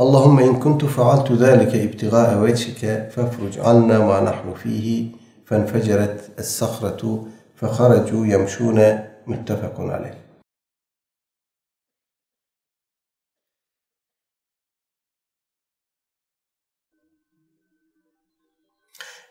اللهم 0.00 0.38
إن 0.38 0.58
كنت 0.58 0.84
فعلت 0.84 1.32
ذلك 1.32 1.74
ابتغاء 1.74 2.38
وجهك 2.38 3.10
فافرج 3.10 3.58
عنا 3.58 3.98
ما 3.98 4.20
نحن 4.20 4.54
فيه. 4.54 5.08
فانفجرت 5.44 6.30
الصخرة 6.38 7.26
فخرجوا 7.56 8.26
يمشون 8.26 8.98
متفق 9.26 9.80
عليه. 9.80 10.23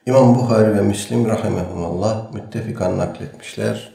İmam 0.05 0.35
Bukhari 0.35 0.75
ve 0.75 0.81
Müslim 0.81 1.25
rahimehumallah 1.25 2.33
müttefikan 2.33 2.97
nakletmişler. 2.97 3.93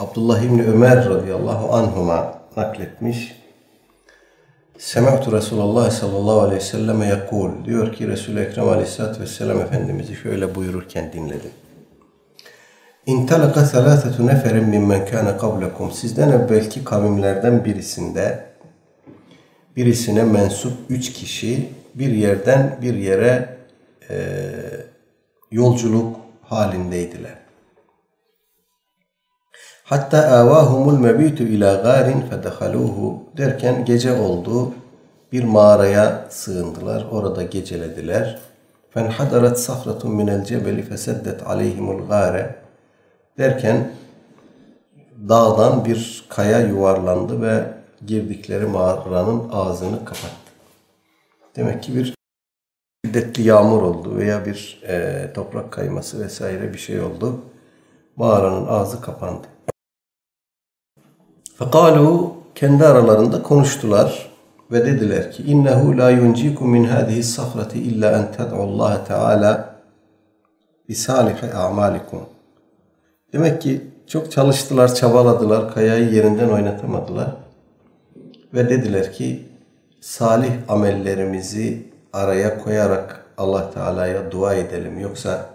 Abdullah 0.00 0.42
İbni 0.42 0.62
Ömer 0.62 1.08
radıyallahu 1.08 1.74
anhuma 1.74 2.38
nakletmiş. 2.56 3.36
Sema'tu 4.78 5.32
Resulullah 5.32 5.90
sallallahu 5.90 6.40
aleyhi 6.40 6.60
ve 6.60 6.64
selleme 6.64 7.06
yakul. 7.06 7.64
Diyor 7.64 7.92
ki 7.92 8.08
Resul-i 8.08 8.40
Ekrem 8.40 8.68
aleyhissalatü 8.68 9.20
vesselam 9.20 9.60
Efendimiz'i 9.60 10.16
şöyle 10.16 10.54
buyururken 10.54 11.12
dinledim. 11.12 11.50
İntalaka 13.06 13.64
thalâthetu 13.64 14.26
neferin 14.26 14.68
mimmen 14.68 15.06
kâne 15.06 15.36
kablekum. 15.36 15.90
Sizden 15.90 16.28
evvelki 16.28 16.84
kavimlerden 16.84 17.64
birisinde 17.64 18.44
birisine 19.76 20.22
mensup 20.22 20.72
üç 20.88 21.12
kişi 21.12 21.68
bir 21.94 22.10
yerden 22.10 22.78
bir 22.82 22.94
yere 22.94 23.61
e, 24.10 24.16
yolculuk 25.50 26.16
halindeydiler. 26.42 27.38
Hatta 29.84 30.18
avahumul 30.18 30.98
mebitu 30.98 31.42
ila 31.42 31.74
garin 31.74 32.20
fedehaluhu 32.20 33.22
derken 33.36 33.84
gece 33.84 34.12
oldu. 34.12 34.72
Bir 35.32 35.44
mağaraya 35.44 36.26
sığındılar. 36.30 37.06
Orada 37.10 37.42
gecelediler. 37.42 38.38
Fenhadarat 38.90 39.60
sahratun 39.60 40.14
minel 40.14 40.44
cebeli 40.44 40.82
feseddet 40.82 41.46
aleyhimul 41.46 42.08
gare 42.08 42.54
derken 43.38 43.92
dağdan 45.28 45.84
bir 45.84 46.24
kaya 46.28 46.60
yuvarlandı 46.60 47.42
ve 47.42 47.64
girdikleri 48.06 48.66
mağaranın 48.66 49.48
ağzını 49.52 50.04
kapattı. 50.04 50.52
Demek 51.56 51.82
ki 51.82 51.96
bir 51.96 52.14
şiddetli 53.06 53.42
yağmur 53.42 53.82
oldu 53.82 54.16
veya 54.16 54.46
bir 54.46 54.82
e, 54.88 55.26
toprak 55.34 55.72
kayması 55.72 56.24
vesaire 56.24 56.72
bir 56.72 56.78
şey 56.78 57.00
oldu. 57.00 57.40
Mağaranın 58.16 58.66
ağzı 58.66 59.00
kapandı. 59.00 59.46
Fekalu 61.58 62.34
kendi 62.54 62.86
aralarında 62.86 63.42
konuştular 63.42 64.32
ve 64.70 64.86
dediler 64.86 65.32
ki 65.32 65.42
innehu 65.42 65.98
la 65.98 66.10
yuncikum 66.10 66.70
min 66.70 66.84
hadihi 66.84 67.22
safrati 67.22 67.78
illa 67.78 68.12
en 68.12 68.32
ted'u 68.32 68.56
Allah 68.56 69.04
Teala 69.04 69.74
bi 70.88 70.94
salihi 70.94 71.54
a'malikum. 71.54 72.20
Demek 73.32 73.62
ki 73.62 73.80
çok 74.06 74.32
çalıştılar, 74.32 74.94
çabaladılar, 74.94 75.74
kayayı 75.74 76.12
yerinden 76.12 76.48
oynatamadılar. 76.48 77.36
Ve 78.54 78.70
dediler 78.70 79.12
ki 79.12 79.48
salih 80.00 80.52
amellerimizi 80.68 81.91
araya 82.12 82.58
koyarak 82.58 83.26
Allah 83.38 83.70
Teala'ya 83.70 84.30
dua 84.30 84.54
edelim. 84.54 85.00
Yoksa 85.00 85.46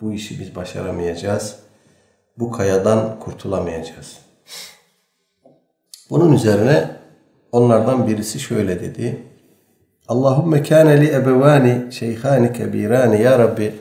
bu 0.00 0.12
işi 0.12 0.40
biz 0.40 0.56
başaramayacağız. 0.56 1.56
Bu 2.38 2.50
kayadan 2.50 3.20
kurtulamayacağız. 3.20 4.18
Bunun 6.10 6.32
üzerine 6.32 6.90
onlardan 7.52 8.06
birisi 8.06 8.40
şöyle 8.40 8.80
dedi. 8.80 9.22
Allahümme 10.08 10.62
kâne 10.62 11.00
li 11.00 11.14
ebevâni 11.14 11.92
şeyhâni 11.92 12.52
kebîrâni 12.52 13.22
ya 13.22 13.38
Rabbi 13.38 13.74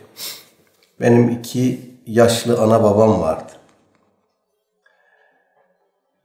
benim 1.01 1.29
iki 1.29 1.91
yaşlı 2.05 2.61
ana 2.61 2.83
babam 2.83 3.21
vardı. 3.21 3.51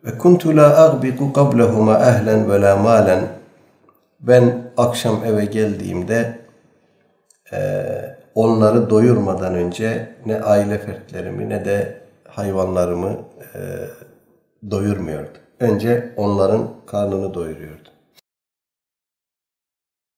Ve 0.05 0.19
kuntu 0.19 0.57
la 0.57 0.85
agbiku 0.85 1.33
qablahuma 1.33 1.99
ehlen 1.99 2.51
ve 2.51 2.61
la 2.61 2.77
malen 2.77 3.29
ben 4.23 4.73
akşam 4.77 5.25
eve 5.25 5.45
geldiğimde 5.45 6.39
e, 7.53 7.59
onları 8.35 8.91
doyurmadan 8.91 9.55
önce 9.55 10.15
ne 10.27 10.41
aile 10.41 10.79
fertlerimi 10.79 11.49
ne 11.49 11.65
de 11.65 12.01
hayvanlarımı 12.29 13.19
e, 13.55 13.61
doyurmuyordu. 14.71 15.39
Önce 15.61 16.15
onların 16.17 16.71
karnını 16.87 17.35
doyuruyordu. 17.35 17.89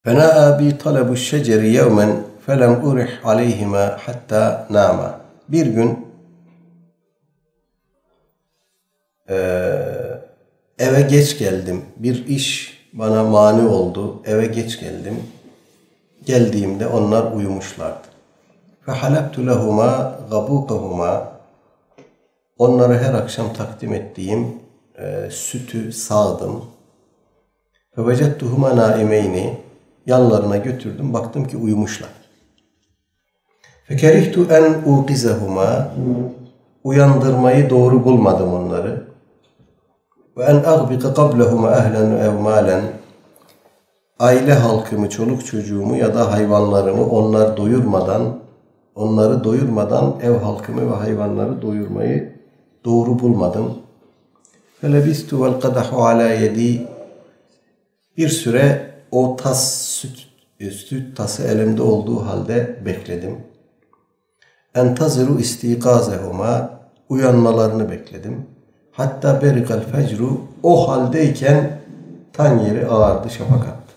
Fena 0.04 0.34
abi 0.34 0.78
talabu 0.78 1.16
şeceri 1.16 1.72
yevmen 1.72 2.16
felem 2.46 2.84
urih 2.84 3.26
aleyhima 3.26 3.98
hatta 4.06 4.66
nama. 4.70 5.20
Bir 5.48 5.66
gün 5.66 6.06
e, 9.28 9.36
eve 10.78 11.00
geç 11.00 11.38
geldim. 11.38 11.84
Bir 11.96 12.26
iş 12.26 12.73
bana 12.94 13.22
mani 13.22 13.68
oldu. 13.68 14.22
Eve 14.24 14.46
geç 14.46 14.80
geldim. 14.80 15.22
Geldiğimde 16.26 16.86
onlar 16.86 17.32
uyumuşlardı. 17.32 18.08
Ve 18.88 18.92
halaktu 18.92 19.46
lehuma 19.46 20.18
gabukahuma 20.30 21.32
onlara 22.58 22.98
her 22.98 23.14
akşam 23.14 23.52
takdim 23.52 23.94
ettiğim 23.94 24.46
e, 24.98 25.28
sütü 25.30 25.92
sağdım. 25.92 26.64
Ve 27.98 28.06
vecettuhuma 28.06 28.76
naimeyni 28.76 29.58
yanlarına 30.06 30.56
götürdüm. 30.56 31.12
Baktım 31.12 31.44
ki 31.44 31.56
uyumuşlar. 31.56 32.10
Fekerihtu 33.84 34.46
en 34.50 34.92
uqizehuma 34.92 35.92
uyandırmayı 36.84 37.70
doğru 37.70 38.04
bulmadım 38.04 38.54
onları. 38.54 39.13
Ve 40.36 40.44
en 40.44 40.56
agbika 40.56 41.14
qablehuma 41.14 41.70
ehlen 41.70 42.10
ev 42.10 42.32
malen 42.32 42.82
aile 44.18 44.54
halkımı, 44.54 45.10
çoluk 45.10 45.46
çocuğumu 45.46 45.96
ya 45.96 46.14
da 46.14 46.32
hayvanlarımı 46.32 47.06
onlar 47.06 47.56
doyurmadan 47.56 48.38
onları 48.94 49.44
doyurmadan 49.44 50.14
ev 50.22 50.32
halkımı 50.32 50.90
ve 50.90 50.94
hayvanları 50.94 51.62
doyurmayı 51.62 52.38
doğru 52.84 53.18
bulmadım. 53.18 53.78
Felebistu 54.80 55.44
vel 55.44 55.60
kadahu 55.60 56.04
ala 56.04 56.28
bir 58.16 58.28
süre 58.28 58.94
o 59.10 59.36
tas 59.36 59.74
süt, 59.74 60.28
süt 60.60 61.16
tası 61.16 61.42
elimde 61.42 61.82
olduğu 61.82 62.26
halde 62.26 62.80
bekledim. 62.84 63.36
Entaziru 64.74 65.40
istikazehuma 65.40 66.80
uyanmalarını 67.08 67.90
bekledim. 67.90 68.53
Hatta 68.96 69.42
berikal 69.42 69.80
fecru 69.80 70.40
o 70.62 70.88
haldeyken 70.88 71.78
tan 72.32 72.58
yeri 72.58 72.88
ağardı 72.88 73.30
şafak 73.30 73.60
attı. 73.60 73.94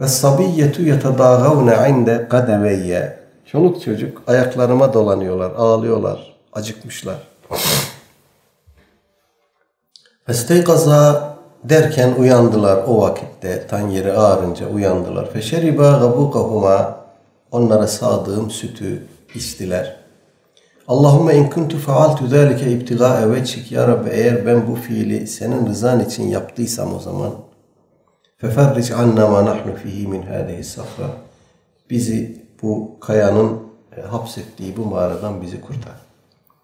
Ve 0.00 0.08
sabiyyetu 0.08 0.82
yetedâgavne 0.82 1.88
inde 1.88 2.28
kademeyye. 2.28 3.20
Çoluk 3.46 3.82
çocuk 3.82 4.22
ayaklarıma 4.26 4.92
dolanıyorlar, 4.92 5.50
ağlıyorlar, 5.50 6.34
acıkmışlar. 6.52 7.16
Festeykaza 10.26 11.30
derken 11.64 12.14
uyandılar 12.18 12.84
o 12.86 13.00
vakitte. 13.00 13.66
Tan 13.66 13.88
yeri 13.88 14.12
ağarınca 14.12 14.66
uyandılar. 14.68 15.30
Feşeriba 15.30 15.90
gabukahuma 15.90 16.96
onlara 17.50 17.86
sağdığım 17.86 18.50
sütü 18.50 19.06
içtiler. 19.34 19.99
Allahümme 20.89 21.35
in 21.35 21.49
kuntu 21.49 21.77
faaltu 21.77 22.27
zâlike 22.27 22.71
ibtigâe 22.71 23.31
veçik. 23.31 23.71
Ya 23.71 23.87
Rabbi 23.87 24.09
eğer 24.09 24.45
ben 24.45 24.67
bu 24.67 24.75
fiili 24.75 25.27
senin 25.27 25.67
rızan 25.67 25.99
için 25.99 26.27
yaptıysam 26.27 26.95
o 26.95 26.99
zaman 26.99 27.31
feferric 28.37 28.95
anna 28.95 29.27
ma 29.27 29.45
nahnu 29.45 29.75
fihi 29.75 30.07
min 30.07 30.21
hâzihi 30.21 30.63
safra. 30.63 31.07
Bizi 31.89 32.45
bu 32.61 32.99
kayanın 32.99 33.59
e, 33.97 34.01
hapsettiği 34.01 34.77
bu 34.77 34.85
mağaradan 34.85 35.41
bizi 35.41 35.61
kurtar. 35.61 35.95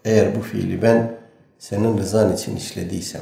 Eğer 0.05 0.36
bu 0.36 0.41
fiili 0.41 0.82
ben 0.82 1.17
senin 1.59 1.97
rızan 1.97 2.34
için 2.34 2.55
işlediysem. 2.55 3.22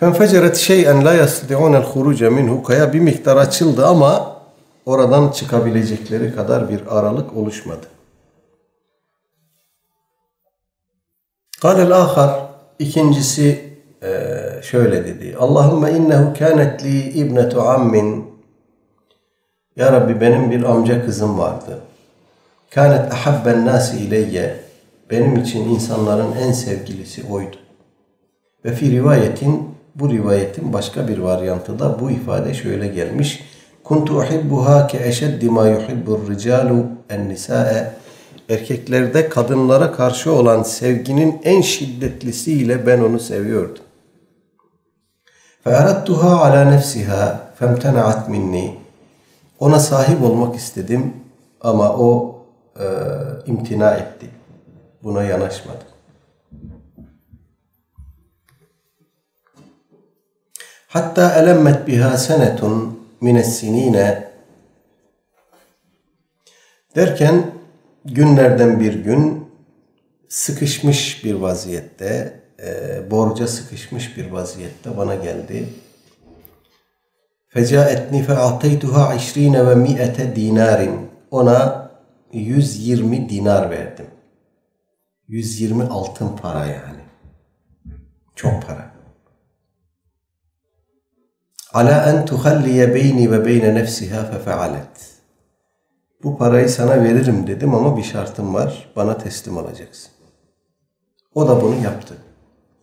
فَانْفَجَرَتْ 0.00 0.56
شَيْئًا 0.68 0.94
لَا 1.06 1.24
يَسْتَطِعُونَ 1.24 1.74
الْخُرُوجَ 1.82 2.20
مِنْهُ 2.28 2.62
Kaya 2.62 2.92
bir 2.92 3.00
miktar 3.00 3.36
açıldı 3.36 3.86
ama 3.86 4.36
oradan 4.86 5.30
çıkabilecekleri 5.30 6.34
kadar 6.34 6.68
bir 6.68 6.98
aralık 6.98 7.36
oluşmadı. 7.36 7.86
Kadel 11.61 11.91
ahar 11.91 12.39
ikincisi 12.79 13.59
e, 14.03 14.09
şöyle 14.61 15.05
dedi. 15.05 15.35
Allahümme 15.39 15.91
innehu 15.91 16.33
kânet 16.33 16.83
li 16.83 16.99
ibnetu 16.99 17.61
ammin. 17.61 18.25
Ya 19.75 19.91
Rabbi 19.91 20.21
benim 20.21 20.51
bir 20.51 20.63
amca 20.63 21.05
kızım 21.05 21.39
vardı. 21.39 21.79
Kânet 22.69 23.13
ahabben 23.13 23.65
nâsi 23.65 23.97
ileyye. 23.97 24.55
Benim 25.11 25.35
için 25.35 25.69
insanların 25.69 26.35
en 26.41 26.51
sevgilisi 26.51 27.23
oydu. 27.31 27.55
Ve 28.65 28.73
fi 28.73 28.91
rivayetin 28.91 29.69
bu 29.95 30.09
rivayetin 30.09 30.73
başka 30.73 31.07
bir 31.07 31.17
varyantı 31.17 31.79
da 31.79 31.99
bu 31.99 32.11
ifade 32.11 32.53
şöyle 32.53 32.87
gelmiş. 32.87 33.43
Kuntu 33.83 34.17
uhibbuha 34.17 34.87
ke 34.87 35.07
eşeddi 35.07 35.49
ma 35.49 35.67
yuhibbur 35.67 36.29
ricalu 36.29 36.85
en 37.09 37.29
nisa'e 37.29 37.93
erkeklerde 38.48 39.28
kadınlara 39.28 39.92
karşı 39.92 40.32
olan 40.32 40.62
sevginin 40.62 41.40
en 41.44 41.60
şiddetlisiyle 41.60 42.86
ben 42.86 43.00
onu 43.00 43.20
seviyordum. 43.20 43.84
فَاَرَدْتُهَا 45.64 46.32
عَلَى 46.44 46.76
نَفْسِهَا 46.76 47.36
فَامْتَنَعَتْ 47.60 48.30
minni. 48.30 48.78
Ona 49.60 49.80
sahip 49.80 50.22
olmak 50.22 50.56
istedim 50.56 51.16
ama 51.60 51.90
o 51.90 52.38
e, 52.80 52.84
imtina 53.46 53.94
etti. 53.94 54.30
Buna 55.02 55.22
yanaşmadı. 55.22 55.84
Hatta 60.88 61.34
elemmet 61.34 61.86
biha 61.86 62.16
senetun 62.16 63.00
mines 63.20 63.58
sinine 63.58 64.32
derken 66.96 67.55
günlerden 68.13 68.79
bir 68.79 68.93
gün 68.93 69.47
sıkışmış 70.29 71.25
bir 71.25 71.33
vaziyette, 71.33 72.39
e, 72.63 73.11
borca 73.11 73.47
sıkışmış 73.47 74.17
bir 74.17 74.31
vaziyette 74.31 74.97
bana 74.97 75.15
geldi. 75.15 75.69
Fecaetni 77.47 78.23
fe 78.23 78.33
ateytuha 78.33 79.15
işrine 79.15 79.67
ve 79.67 79.75
mi'ete 79.75 80.35
dinarin. 80.35 81.07
Ona 81.31 81.89
120 82.33 83.29
dinar 83.29 83.69
verdim. 83.69 84.05
120 85.27 85.83
altın 85.83 86.37
para 86.37 86.65
yani. 86.65 87.01
Çok 88.35 88.67
para. 88.67 88.91
Ala 91.73 92.11
en 92.11 92.25
tuhalliye 92.25 92.95
beyni 92.95 93.31
ve 93.31 93.45
beyne 93.45 93.75
nefsiha 93.75 94.23
fe 94.25 94.39
fealet. 94.39 95.16
Bu 96.27 96.37
parayı 96.37 96.69
sana 96.69 97.03
veririm 97.03 97.47
dedim 97.47 97.75
ama 97.75 97.97
bir 97.97 98.03
şartım 98.03 98.53
var. 98.53 98.89
Bana 98.95 99.17
teslim 99.17 99.57
olacaksın. 99.57 100.11
O 101.35 101.47
da 101.47 101.61
bunu 101.61 101.83
yaptı. 101.83 102.13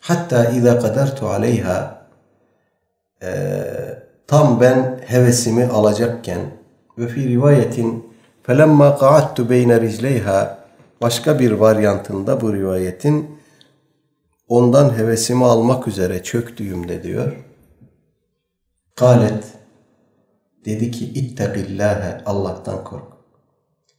Hatta 0.00 0.44
izâ 0.44 0.78
kadertu 0.78 1.26
aleyha 1.26 2.06
tam 4.26 4.60
ben 4.60 5.00
hevesimi 5.06 5.64
alacakken 5.64 6.40
ve 6.98 7.08
fi 7.08 7.28
rivayetin 7.28 8.14
felemma 8.42 8.98
qa'attu 8.98 9.50
beyne 9.50 9.80
ricleyha 9.80 10.58
başka 11.02 11.38
bir 11.38 11.52
varyantında 11.52 12.40
bu 12.40 12.54
rivayetin 12.54 13.38
ondan 14.48 14.98
hevesimi 14.98 15.44
almak 15.44 15.88
üzere 15.88 16.22
çöktüğümde 16.22 17.02
diyor. 17.02 17.36
Kalet 18.94 19.44
dedi 20.64 20.90
ki 20.90 21.04
ittegillâhe 21.04 22.22
Allah'tan 22.26 22.84
kork. 22.84 23.13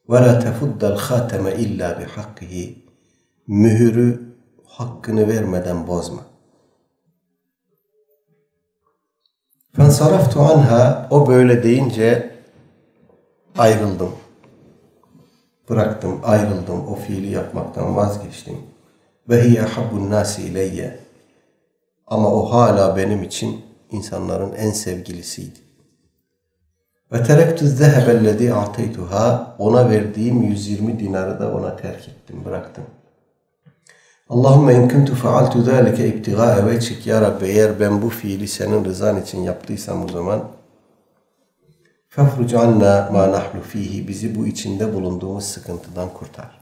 Ve 0.09 0.15
la 0.15 0.39
tefuddel 0.39 0.97
hateme 0.97 1.55
illa 1.55 1.99
bi 1.99 2.03
hakkihi. 2.03 2.85
Mühürü 3.47 4.35
hakkını 4.65 5.27
vermeden 5.27 5.87
bozma. 5.87 6.21
Fensaraftu 9.75 10.39
anha 10.39 11.07
o 11.11 11.27
böyle 11.27 11.63
deyince 11.63 12.35
ayrıldım. 13.57 14.11
Bıraktım, 15.69 16.19
ayrıldım. 16.23 16.87
O 16.87 16.95
fiili 16.95 17.31
yapmaktan 17.31 17.95
vazgeçtim. 17.95 18.57
Ve 19.29 19.43
hiye 19.43 19.61
habbun 19.61 20.09
nasi 20.09 20.41
ileyye. 20.41 20.99
Ama 22.07 22.33
o 22.33 22.51
hala 22.51 22.97
benim 22.97 23.23
için 23.23 23.65
insanların 23.91 24.53
en 24.53 24.71
sevgilisiydi. 24.71 25.64
Ve 27.12 27.22
terektü 27.22 27.68
zehebellezi 27.68 28.54
ateytuha 28.54 29.56
ona 29.58 29.90
verdiğim 29.90 30.42
120 30.42 31.00
dinarı 31.00 31.40
da 31.40 31.52
ona 31.52 31.76
terk 31.76 32.08
ettim, 32.08 32.44
bıraktım. 32.44 32.84
Allahümme 34.28 34.74
in 34.74 34.88
kuntu 34.88 35.14
faaltu 35.14 35.62
zâlike 35.62 36.08
ibtigâe 36.08 36.66
veçik 36.66 37.06
ya 37.06 37.20
Rabbi 37.20 37.46
eğer 37.46 37.80
ben 37.80 38.02
bu 38.02 38.08
fiili 38.08 38.48
senin 38.48 38.84
rızan 38.84 39.22
için 39.22 39.42
yaptıysam 39.42 40.04
o 40.04 40.08
zaman 40.08 40.44
fefruc 42.08 42.58
anna 42.58 43.08
ma 43.12 43.32
nahnu 43.32 43.60
fihi 43.60 44.08
bizi 44.08 44.34
bu 44.34 44.46
içinde 44.46 44.94
bulunduğumuz 44.94 45.44
sıkıntıdan 45.44 46.08
kurtar. 46.08 46.60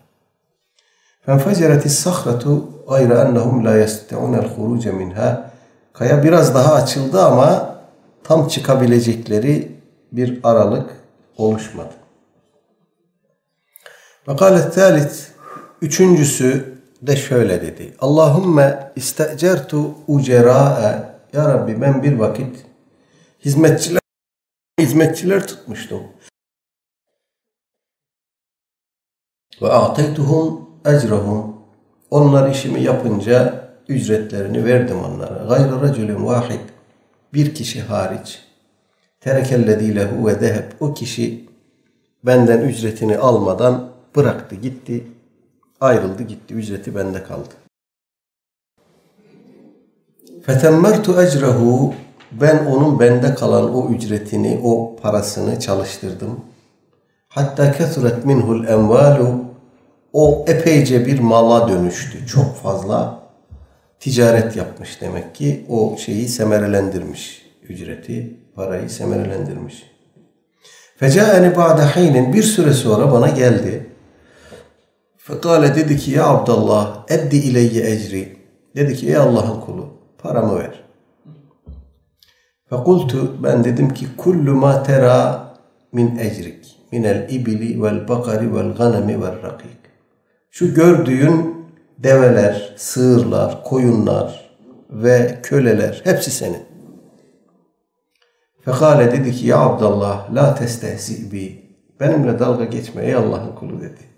فَانْفَجَرَتِ 1.27 1.85
السَّخْرَةُ 1.93 2.45
غَيْرَ 2.87 3.11
أَنَّهُمْ 3.25 3.57
لَا 3.67 3.75
يَسْتَعُونَ 3.85 4.35
الْخُرُوجَ 4.43 4.85
مِنْهَا 5.01 5.41
Kaya 5.93 6.25
biraz 6.25 6.55
daha 6.55 6.75
açıldı 6.75 7.23
ama 7.23 7.75
tam 8.25 8.49
çıkabilecekleri 8.49 9.79
bir 10.14 10.40
aralık 10.44 10.90
oluşmadı. 11.38 11.94
Ve 14.28 14.36
tâlit 14.72 15.32
üçüncüsü 15.82 16.74
de 17.02 17.16
şöyle 17.16 17.62
dedi. 17.62 17.94
Allahümme 18.00 18.92
istecertu 18.96 19.96
ucerâe 20.08 21.14
Ya 21.34 21.50
Rabbi 21.50 21.82
ben 21.82 22.04
bir 22.04 22.14
vakit 22.14 22.66
hizmetçiler 23.46 24.02
hizmetçiler 24.80 25.48
tutmuştum. 25.48 26.04
Ve 29.62 29.72
a'teytuhum 29.72 30.70
ecrahum 30.86 31.56
onlar 32.12 32.50
işimi 32.50 32.82
yapınca 32.82 33.68
ücretlerini 33.88 34.66
verdim 34.66 35.04
onlara. 35.04 35.44
Gayrı 35.44 35.82
raculun 35.82 36.26
vahid 36.26 36.60
bir 37.34 37.56
kişi 37.56 37.82
hariç 37.82 38.53
terekellezî 39.24 39.96
lehu 39.96 40.28
ve 40.28 40.42
deheb 40.42 40.72
o 40.80 40.94
kişi 40.94 41.46
benden 42.24 42.62
ücretini 42.62 43.18
almadan 43.18 43.90
bıraktı 44.16 44.56
gitti 44.56 45.08
ayrıldı 45.82 46.24
gitti 46.24 46.54
ücreti 46.54 46.96
bende 46.96 47.24
kaldı. 47.24 47.54
Fetemmertu 50.46 51.22
ecrehu 51.22 51.94
ben 52.32 52.66
onun 52.66 53.00
bende 53.00 53.36
kalan 53.36 53.76
o 53.76 53.90
ücretini, 53.90 54.62
o 54.64 54.96
parasını 55.02 55.60
çalıştırdım. 55.60 56.40
Hatta 57.28 57.72
kethuret 57.72 58.26
minhul 58.26 58.68
envalu 58.68 59.44
o 60.14 60.46
epeyce 60.48 61.06
bir 61.06 61.20
mala 61.20 61.70
dönüştü. 61.70 62.28
Çok 62.28 62.56
fazla 62.56 63.20
ticaret 64.00 64.56
yapmış 64.56 65.02
demek 65.02 65.36
ki. 65.36 65.66
O 65.70 65.98
şeyi 65.98 66.28
semerelendirmiş. 66.28 67.43
Ücreti, 67.70 68.38
parayı 68.56 68.90
semerelendirmiş. 68.90 69.84
Fecaeni 70.98 71.56
ba'de 71.56 71.82
haynin 71.82 72.34
bir 72.34 72.44
süre 72.44 72.74
sonra 72.74 73.12
bana 73.12 73.30
geldi. 73.30 73.90
Fekale 75.18 75.76
dedi 75.76 75.98
ki 75.98 76.12
ya 76.12 76.28
Abdullah 76.28 77.06
eddi 77.10 77.36
ileyye 77.36 77.92
ecri. 77.92 78.38
Dedi 78.76 78.96
ki 78.96 79.08
ey 79.08 79.18
Allah'ın 79.18 79.62
kulu 79.62 79.90
paramı 80.18 80.60
ver. 80.60 80.84
Fekultu 82.70 83.44
ben 83.44 83.64
dedim 83.64 83.94
ki 83.94 84.06
kullu 84.18 84.54
ma 84.54 84.84
tera 84.84 85.44
min 85.92 86.18
ecrik 86.18 86.80
minel 86.92 87.28
ibili 87.30 87.84
vel 87.84 88.08
bakari 88.08 88.56
vel 88.56 88.76
ganemi 88.76 89.22
vel 89.22 89.44
rakik. 89.44 89.80
Şu 90.52 90.74
gördüğün 90.74 91.56
develer, 91.98 92.74
sığırlar, 92.78 93.64
koyunlar 93.64 94.50
ve 94.90 95.40
köleler 95.44 96.02
hepsi 96.04 96.32
senin. 96.32 96.73
Fekale 98.66 99.12
dedi 99.12 99.32
ki 99.32 99.48
ya 99.48 99.60
Abdullah 99.60 100.36
la 100.36 100.56
testehzi 100.56 101.32
bi. 101.32 101.64
Benimle 102.00 102.40
dalga 102.40 102.66
geçme 102.66 103.06
ey 103.06 103.16
Allah'ın 103.16 103.56
kulu 103.56 103.82
dedi. 103.82 104.14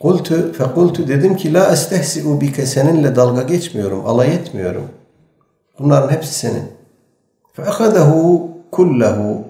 Kultu 0.00 0.52
fekultu 0.52 1.08
dedim 1.08 1.36
ki 1.36 1.54
la 1.54 1.72
estehzi'u 1.72 2.40
bike 2.40 2.66
seninle 2.66 3.16
dalga 3.16 3.42
geçmiyorum, 3.42 4.06
alay 4.06 4.34
etmiyorum. 4.34 4.88
Bunların 5.78 6.12
hepsi 6.12 6.34
senin. 6.34 6.64
Feakadehu 7.52 8.50
kullehu 8.70 9.44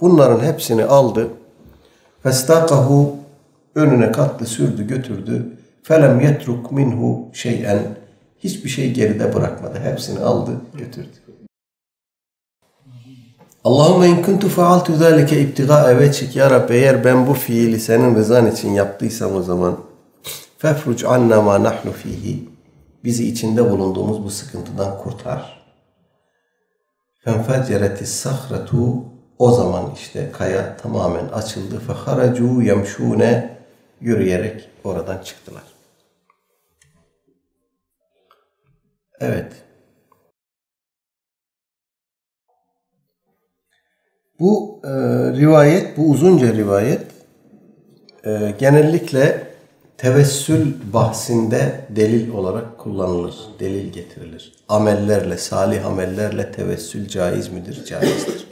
bunların 0.00 0.44
hepsini 0.44 0.84
aldı. 0.84 1.28
Festakahu 2.22 3.16
önüne 3.74 4.12
katlı 4.12 4.46
sürdü 4.46 4.86
götürdü. 4.86 5.56
Felem 5.82 6.20
yetruk 6.20 6.72
minhu 6.72 7.28
şeyen 7.32 7.78
hiçbir 8.38 8.68
şey 8.68 8.92
geride 8.92 9.34
bırakmadı. 9.34 9.78
Hepsini 9.84 10.20
aldı 10.20 10.50
götürdü. 10.78 11.21
Allahümme 13.64 14.08
in 14.08 14.22
kuntu 14.22 14.48
faaltu 14.48 14.96
zâlike 14.96 15.40
ibtigâe 15.40 15.98
veçik 15.98 16.36
ya 16.36 16.50
Rabbi 16.50 16.74
eğer 16.74 17.04
ben 17.04 17.26
bu 17.26 17.34
fiili 17.34 17.80
senin 17.80 18.14
rızan 18.14 18.50
için 18.50 18.70
yaptıysam 18.70 19.36
o 19.36 19.42
zaman 19.42 19.78
fefruc 20.58 21.06
anna 21.08 21.42
ma 21.42 21.62
nahnu 21.62 21.92
fihi 21.92 22.48
bizi 23.04 23.28
içinde 23.28 23.70
bulunduğumuz 23.70 24.24
bu 24.24 24.30
sıkıntıdan 24.30 24.98
kurtar. 24.98 25.62
Fenfeceretis 27.24 28.10
sahratu 28.10 29.04
o 29.38 29.50
zaman 29.50 29.92
işte 29.94 30.30
kaya 30.32 30.76
tamamen 30.76 31.28
açıldı. 31.28 31.80
Feharacu 31.86 32.62
yemşune 32.62 33.58
yürüyerek 34.00 34.68
oradan 34.84 35.18
çıktılar. 35.18 35.62
Evet. 39.20 39.52
Bu 44.42 44.80
e, 44.84 44.90
rivayet, 45.40 45.96
bu 45.96 46.10
uzunca 46.10 46.52
rivayet 46.52 47.06
e, 48.26 48.54
genellikle 48.58 49.46
tevessül 49.98 50.74
bahsinde 50.92 51.86
delil 51.88 52.34
olarak 52.34 52.78
kullanılır, 52.78 53.34
delil 53.60 53.92
getirilir. 53.92 54.52
Amellerle, 54.68 55.38
salih 55.38 55.86
amellerle 55.86 56.52
tevessül 56.52 57.08
caiz 57.08 57.48
midir? 57.48 57.84
Caizdir. 57.84 58.48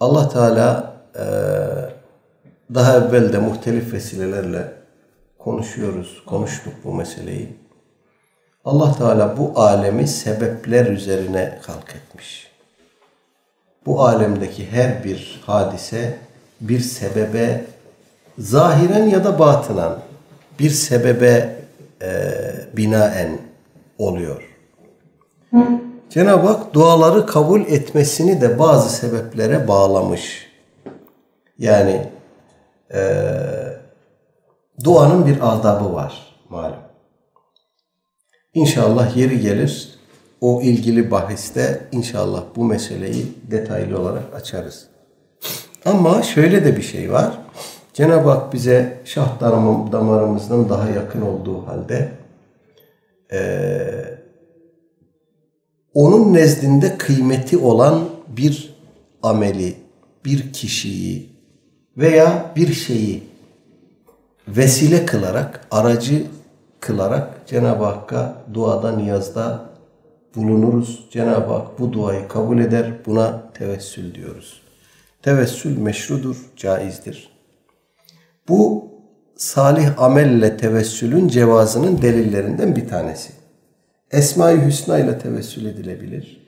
Allah 0.00 0.28
Teala 0.28 0.96
e, 1.14 1.24
daha 2.74 2.96
evvel 2.98 3.32
de 3.32 3.38
muhtelif 3.38 3.92
vesilelerle 3.92 4.72
konuşuyoruz, 5.38 6.22
konuştuk 6.26 6.74
bu 6.84 6.94
meseleyi. 6.94 7.56
Allah 8.64 8.96
Teala 8.98 9.36
bu 9.38 9.52
alemi 9.60 10.08
sebepler 10.08 10.86
üzerine 10.86 11.58
halk 11.66 11.94
etmiş. 11.96 12.53
Bu 13.86 14.02
alemdeki 14.02 14.70
her 14.70 15.04
bir 15.04 15.40
hadise 15.46 16.18
bir 16.60 16.80
sebebe 16.80 17.64
zahiren 18.38 19.06
ya 19.06 19.24
da 19.24 19.38
batınan 19.38 19.98
bir 20.58 20.70
sebebe 20.70 21.56
e, 22.02 22.32
binaen 22.76 23.38
oluyor. 23.98 24.42
Cenab-ı 26.10 26.46
Hak 26.46 26.74
duaları 26.74 27.26
kabul 27.26 27.60
etmesini 27.60 28.40
de 28.40 28.58
bazı 28.58 28.90
sebeplere 28.90 29.68
bağlamış. 29.68 30.50
Yani 31.58 32.10
e, 32.94 33.00
duanın 34.84 35.26
bir 35.26 35.38
adabı 35.52 35.94
var 35.94 36.36
malum. 36.48 36.76
İnşallah 38.54 39.16
yeri 39.16 39.40
gelir 39.40 39.98
o 40.44 40.62
ilgili 40.62 41.10
bahiste 41.10 41.88
inşallah 41.92 42.42
bu 42.56 42.64
meseleyi 42.64 43.26
detaylı 43.50 44.00
olarak 44.00 44.34
açarız. 44.34 44.86
Ama 45.84 46.22
şöyle 46.22 46.64
de 46.64 46.76
bir 46.76 46.82
şey 46.82 47.12
var. 47.12 47.38
Cenab-ı 47.94 48.28
Hak 48.28 48.52
bize 48.52 49.00
şah 49.04 49.40
damarımızdan 49.92 50.68
daha 50.68 50.88
yakın 50.88 51.20
olduğu 51.20 51.66
halde 51.66 52.12
e, 53.32 53.40
onun 55.94 56.34
nezdinde 56.34 56.98
kıymeti 56.98 57.58
olan 57.58 58.04
bir 58.28 58.74
ameli, 59.22 59.74
bir 60.24 60.52
kişiyi 60.52 61.28
veya 61.96 62.52
bir 62.56 62.72
şeyi 62.72 63.22
vesile 64.48 65.06
kılarak, 65.06 65.66
aracı 65.70 66.22
kılarak 66.80 67.46
Cenab-ı 67.46 67.84
Hakk'a 67.84 68.34
duada, 68.54 68.92
niyazda 68.96 69.73
bulunuruz. 70.36 71.08
Cenab-ı 71.10 71.52
Hak 71.52 71.78
bu 71.78 71.92
duayı 71.92 72.28
kabul 72.28 72.58
eder. 72.58 72.92
Buna 73.06 73.52
tevessül 73.52 74.14
diyoruz. 74.14 74.62
Tevessül 75.22 75.78
meşrudur, 75.78 76.36
caizdir. 76.56 77.30
Bu 78.48 78.90
salih 79.36 80.02
amelle 80.02 80.56
tevessülün 80.56 81.28
cevazının 81.28 82.02
delillerinden 82.02 82.76
bir 82.76 82.88
tanesi. 82.88 83.32
Esma-i 84.10 84.66
Hüsna 84.66 84.98
ile 84.98 85.18
tevessül 85.18 85.66
edilebilir. 85.66 86.44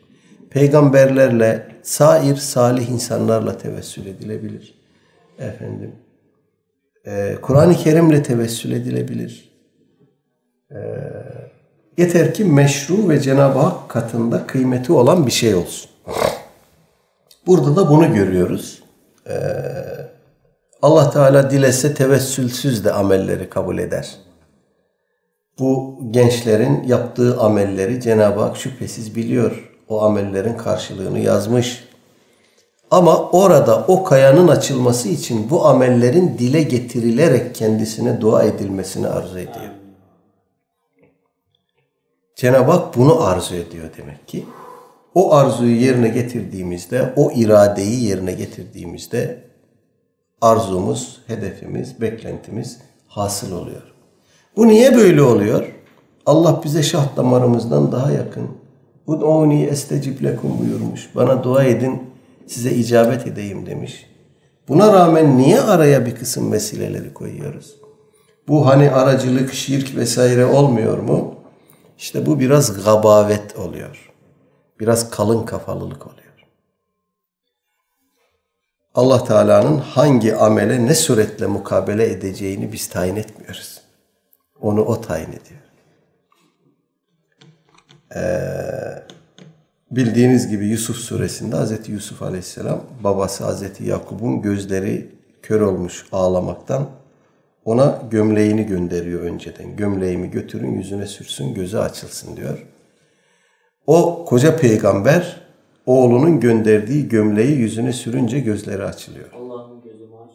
Peygamberlerle, 0.51 1.69
sair 1.83 2.37
salih 2.37 2.89
insanlarla 2.89 3.59
tevessül 3.59 4.07
edilebilir. 4.07 4.75
Efendim, 5.39 5.93
e, 7.07 7.37
Kur'an-ı 7.43 7.75
Kerim'le 7.75 8.23
tevessül 8.23 8.73
edilebilir. 8.73 9.53
E, 10.71 10.79
yeter 11.99 12.35
ki 12.35 12.45
meşru 12.45 13.09
ve 13.09 13.21
Cenab-ı 13.21 13.59
Hak 13.59 13.89
katında 13.89 14.47
kıymeti 14.47 14.93
olan 14.93 15.27
bir 15.27 15.31
şey 15.33 15.55
olsun. 15.55 15.91
Burada 17.47 17.77
da 17.77 17.91
bunu 17.91 18.15
görüyoruz. 18.15 18.83
Ee, 19.29 19.33
Allah 20.83 21.11
Teala 21.11 21.51
dilese 21.51 21.95
tevessülsüz 21.95 22.85
de 22.85 22.93
amelleri 22.93 23.51
kabul 23.51 23.79
eder. 23.79 24.17
Bu 25.59 26.01
gençlerin 26.11 26.83
yaptığı 26.83 27.41
amelleri 27.41 28.01
Cenab-ı 28.01 28.41
Hak 28.41 28.57
şüphesiz 28.57 29.17
biliyor. 29.17 29.73
O 29.89 30.03
amellerin 30.03 30.57
karşılığını 30.57 31.19
yazmış. 31.19 31.85
Ama 32.91 33.31
orada 33.31 33.85
o 33.89 34.05
kayanın 34.05 34.49
açılması 34.49 35.09
için 35.09 35.51
bu 35.51 35.67
amellerin 35.67 36.39
dile 36.39 36.63
getirilerek 36.63 37.55
kendisine 37.55 38.21
dua 38.21 38.43
edilmesini 38.43 39.09
arzu 39.09 39.39
ediyor. 39.39 39.86
Cenab-ı 42.37 42.71
Hak 42.71 42.97
bunu 42.97 43.25
arzu 43.25 43.55
ediyor 43.55 43.91
demek 43.99 44.29
ki. 44.29 44.45
O 45.15 45.35
arzuyu 45.35 45.77
yerine 45.77 46.09
getirdiğimizde, 46.09 47.13
o 47.17 47.31
iradeyi 47.31 48.05
yerine 48.05 48.33
getirdiğimizde 48.33 49.45
arzumuz, 50.41 51.23
hedefimiz, 51.27 52.01
beklentimiz 52.01 52.79
hasıl 53.09 53.53
oluyor. 53.53 53.83
Bu 54.57 54.69
niye 54.69 54.97
böyle 54.97 55.23
oluyor? 55.23 55.73
Allah 56.27 56.61
bize 56.65 56.83
şah 56.83 57.17
damarımızdan 57.17 57.93
daha 57.93 58.13
yakın. 58.13 58.49
Ud'uni 59.07 59.65
estecib 59.65 60.25
lekum 60.25 60.59
buyurmuş. 60.59 61.11
Bana 61.15 61.45
dua 61.45 61.65
edin, 61.65 62.03
size 62.47 62.71
icabet 62.71 63.27
edeyim 63.27 63.67
demiş. 63.67 64.07
Buna 64.69 64.93
rağmen 64.93 65.39
niye 65.39 65.61
araya 65.61 66.07
bir 66.07 66.15
kısım 66.15 66.53
vesileleri 66.53 67.15
koyuyoruz? 67.15 67.77
Bu 68.49 68.67
hani 68.67 68.91
aracılık, 68.91 69.53
şirk 69.53 69.97
vesaire 69.97 70.47
olmuyor 70.47 70.99
mu? 70.99 71.36
İşte 71.99 72.27
bu 72.27 72.41
biraz 72.41 72.85
gabavet 72.85 73.57
oluyor. 73.57 74.13
Biraz 74.81 75.11
kalın 75.11 75.47
kafalılık 75.47 76.07
oluyor. 76.07 76.27
Allah 78.95 79.25
Teala'nın 79.25 79.79
hangi 79.79 80.37
amele 80.37 80.87
ne 80.87 80.95
suretle 80.95 81.47
mukabele 81.47 82.13
edeceğini 82.13 82.73
biz 82.73 82.89
tayin 82.89 83.17
etmiyoruz. 83.17 83.81
Onu 84.61 84.85
o 84.85 85.01
tayin 85.01 85.29
ediyor. 85.29 85.61
Ee, 88.17 89.07
bildiğiniz 89.91 90.49
gibi 90.49 90.67
Yusuf 90.67 90.97
suresinde 90.97 91.57
Hazreti 91.57 91.93
Yusuf 91.93 92.23
aleyhisselam 92.23 92.81
babası 93.01 93.45
Hazreti 93.45 93.85
Yakup'un 93.85 94.43
gözleri 94.43 95.15
kör 95.43 95.61
olmuş 95.61 96.07
ağlamaktan 96.13 96.89
ona 97.67 98.03
gömleğini 98.11 98.67
gönderiyor 98.67 99.21
önceden. 99.21 99.77
Gömleğimi 99.77 100.31
götürün 100.31 100.73
yüzüne 100.73 101.07
sürsün 101.07 101.55
gözü 101.55 101.79
açılsın 101.79 102.37
diyor. 102.37 102.67
O 103.87 104.25
koca 104.25 104.57
peygamber 104.57 105.41
oğlunun 105.87 106.41
gönderdiği 106.41 107.09
gömleği 107.09 107.57
yüzüne 107.57 107.93
sürünce 107.93 108.41
gözleri 108.41 108.85
açılıyor. 108.85 109.33
Allah'ın 109.33 109.83
gözümü 109.83 110.15
aç. 110.17 110.35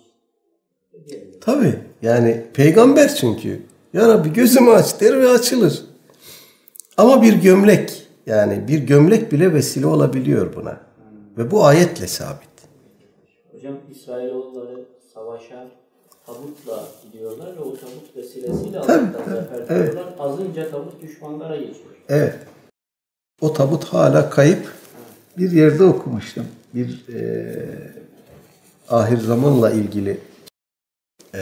Tabi 1.42 1.76
yani 2.02 2.46
peygamber 2.54 3.16
çünkü. 3.16 3.62
Ya 3.94 4.08
Rabbi 4.08 4.34
gözümü 4.34 4.72
aç 4.72 5.02
der 5.02 5.22
ve 5.22 5.30
açılır. 5.30 5.86
Ama 6.98 7.22
bir 7.22 7.34
gömlek 7.34 8.08
yani 8.26 8.68
bir 8.68 8.80
gömlek 8.80 9.32
bile 9.32 9.54
vesile 9.54 9.86
olabiliyor 9.86 10.56
buna. 10.56 10.80
Ve 11.38 11.52
bu 11.52 11.66
ayetle 11.66 12.08
sabit. 12.08 12.50
Hocam 13.52 13.76
İsrailoğulları 13.92 14.86
savaşa 15.14 15.68
tabutla 16.26 16.84
gidiyorlar 17.04 17.56
ve 17.56 17.60
o 17.60 17.76
tabut 17.76 18.16
vesilesiyle 18.16 18.80
Allah'tan 18.80 19.14
zafer 19.14 19.70
buluyorlar. 19.70 20.14
Azınca 20.20 20.72
tabut 20.72 21.02
düşmanlara 21.02 21.56
geçiyor. 21.56 21.96
Evet. 22.10 22.36
O 23.42 23.54
tabut 23.54 23.84
hala 23.86 24.30
kayıp. 24.30 24.74
Bir 25.38 25.52
yerde 25.52 25.84
okumuştum. 25.84 26.46
Bir 26.74 27.06
eee 27.08 27.92
ahir 28.90 29.18
zamanla 29.18 29.72
ilgili 29.72 30.18
eee, 31.34 31.42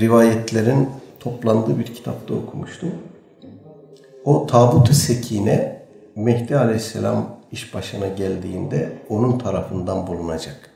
rivayetlerin 0.00 0.88
toplandığı 1.20 1.78
bir 1.78 1.84
kitapta 1.84 2.34
okumuştum. 2.34 2.94
O 4.24 4.46
tabut-u 4.46 4.94
sekine 4.94 5.82
Mehdi 6.16 6.56
Aleyhisselam 6.56 7.38
iş 7.52 7.74
başına 7.74 8.08
geldiğinde 8.08 8.92
onun 9.08 9.38
tarafından 9.38 10.06
bulunacak. 10.06 10.70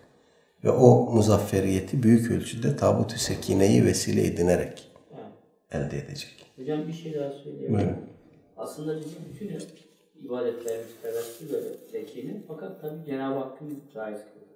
Ve 0.64 0.70
o 0.70 1.10
muzafferiyeti 1.14 2.02
büyük 2.02 2.30
ölçüde 2.30 2.76
tabut-u 2.76 3.18
sekineyi 3.18 3.84
vesile 3.84 4.26
edinerek 4.26 4.90
Yani. 5.12 5.84
elde 5.86 5.98
edecek. 5.98 6.46
Hocam 6.58 6.88
bir 6.88 6.92
şey 6.92 7.14
daha 7.14 7.30
söyleyeyim. 7.32 7.72
Buyurun. 7.74 7.96
Aslında 8.56 8.96
bizim 9.00 9.18
bütün 9.34 9.58
ibadetlerimiz 10.24 10.86
tevessül 11.02 11.52
böyle 11.52 11.68
zekinin 11.92 12.44
fakat 12.48 12.80
tabi 12.80 13.04
Cenab-ı 13.06 13.38
Hakk'ın 13.38 13.80
caiz 13.94 14.18
kılıyor. 14.18 14.52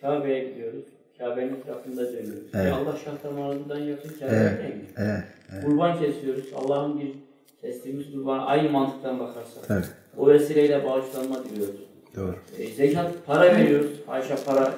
Kabe'ye 0.00 0.48
gidiyoruz. 0.48 0.84
Kabe'nin 1.18 1.56
etrafında 1.56 2.12
dönüyoruz. 2.12 2.50
Evet. 2.54 2.66
Ya 2.66 2.76
Allah 2.76 2.96
şah 3.04 3.24
damarından 3.24 3.78
yakın 3.78 4.08
Kabe'ye 4.08 4.40
Evet, 4.40 4.58
değmiyor. 4.58 4.86
evet, 4.96 5.64
Kurban 5.64 5.98
kesiyoruz. 5.98 6.44
Allah'ın 6.56 7.00
bir 7.00 7.12
kestiğimiz 7.60 8.12
kurbana 8.12 8.44
aynı 8.46 8.70
mantıktan 8.70 9.20
bakarsak. 9.20 9.68
Tabii. 9.68 9.84
O 10.18 10.28
vesileyle 10.28 10.84
bağışlanma 10.84 11.44
diliyoruz. 11.44 11.80
Doğru. 12.16 12.36
E, 12.58 12.66
zekat 12.66 13.26
para 13.26 13.56
veriyoruz. 13.56 13.90
Ayşe 14.08 14.34
para 14.46 14.74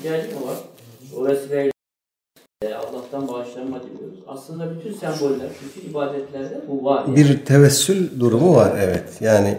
ihtiyacı 0.00 0.34
mı 0.40 0.46
var? 0.46 0.58
O 1.16 1.26
vesileyle 1.26 1.70
e, 2.62 2.74
Allah'tan 2.74 3.28
bağışlanma 3.28 3.82
diliyoruz. 3.82 4.18
Aslında 4.26 4.76
bütün 4.76 4.92
semboller, 4.92 5.48
bütün 5.64 5.90
ibadetlerde 5.90 6.60
bu 6.68 6.84
var. 6.84 7.04
Yani. 7.04 7.16
Bir 7.16 7.44
tevessül 7.44 8.20
durumu 8.20 8.54
var 8.56 8.72
evet. 8.78 9.04
Yani 9.20 9.58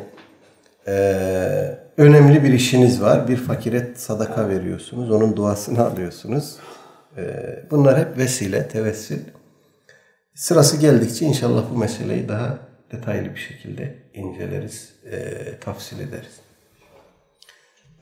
eee, 0.87 1.79
önemli 1.97 2.43
bir 2.43 2.53
işiniz 2.53 3.01
var. 3.01 3.27
Bir 3.27 3.37
fakire 3.37 3.93
sadaka 3.95 4.49
veriyorsunuz. 4.49 5.11
Onun 5.11 5.35
duasını 5.35 5.85
alıyorsunuz. 5.85 6.55
Eee, 7.17 7.63
bunlar 7.71 7.99
hep 7.99 8.17
vesile, 8.17 8.67
tevessül. 8.67 9.19
Sırası 10.35 10.77
geldikçe 10.77 11.25
inşallah 11.25 11.63
bu 11.73 11.77
meseleyi 11.77 12.29
daha 12.29 12.57
detaylı 12.91 13.29
bir 13.35 13.39
şekilde 13.39 13.95
inceleriz, 14.13 14.93
eee, 15.05 15.59
tafsil 15.59 15.99
ederiz. 15.99 16.39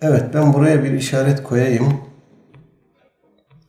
Evet 0.02 0.24
ben 0.34 0.54
buraya 0.54 0.84
bir 0.84 0.92
işaret 0.92 1.44
koyayım. 1.44 2.13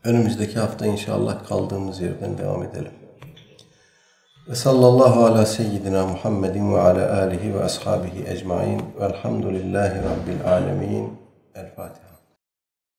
Önümüzdeki 0.05 0.59
hafta 0.59 0.87
inşallah 0.87 1.49
kaldığımız 1.49 2.01
yerden 2.01 2.39
devam 2.39 2.63
edelim. 2.63 2.93
Ve 4.49 4.55
sallallahu 4.55 5.25
ala 5.25 5.47
seyyidina 5.47 6.07
Muhammedin 6.07 6.75
ve 6.75 6.81
ala 6.81 7.23
alihi 7.23 7.55
ve 7.55 7.65
ashabihi 7.65 8.29
ecmain 8.29 8.83
velhamdülillahi 9.01 9.99
rabbil 9.99 10.53
alemin. 10.53 11.13
El 11.55 11.75
Fatiha. 11.77 12.04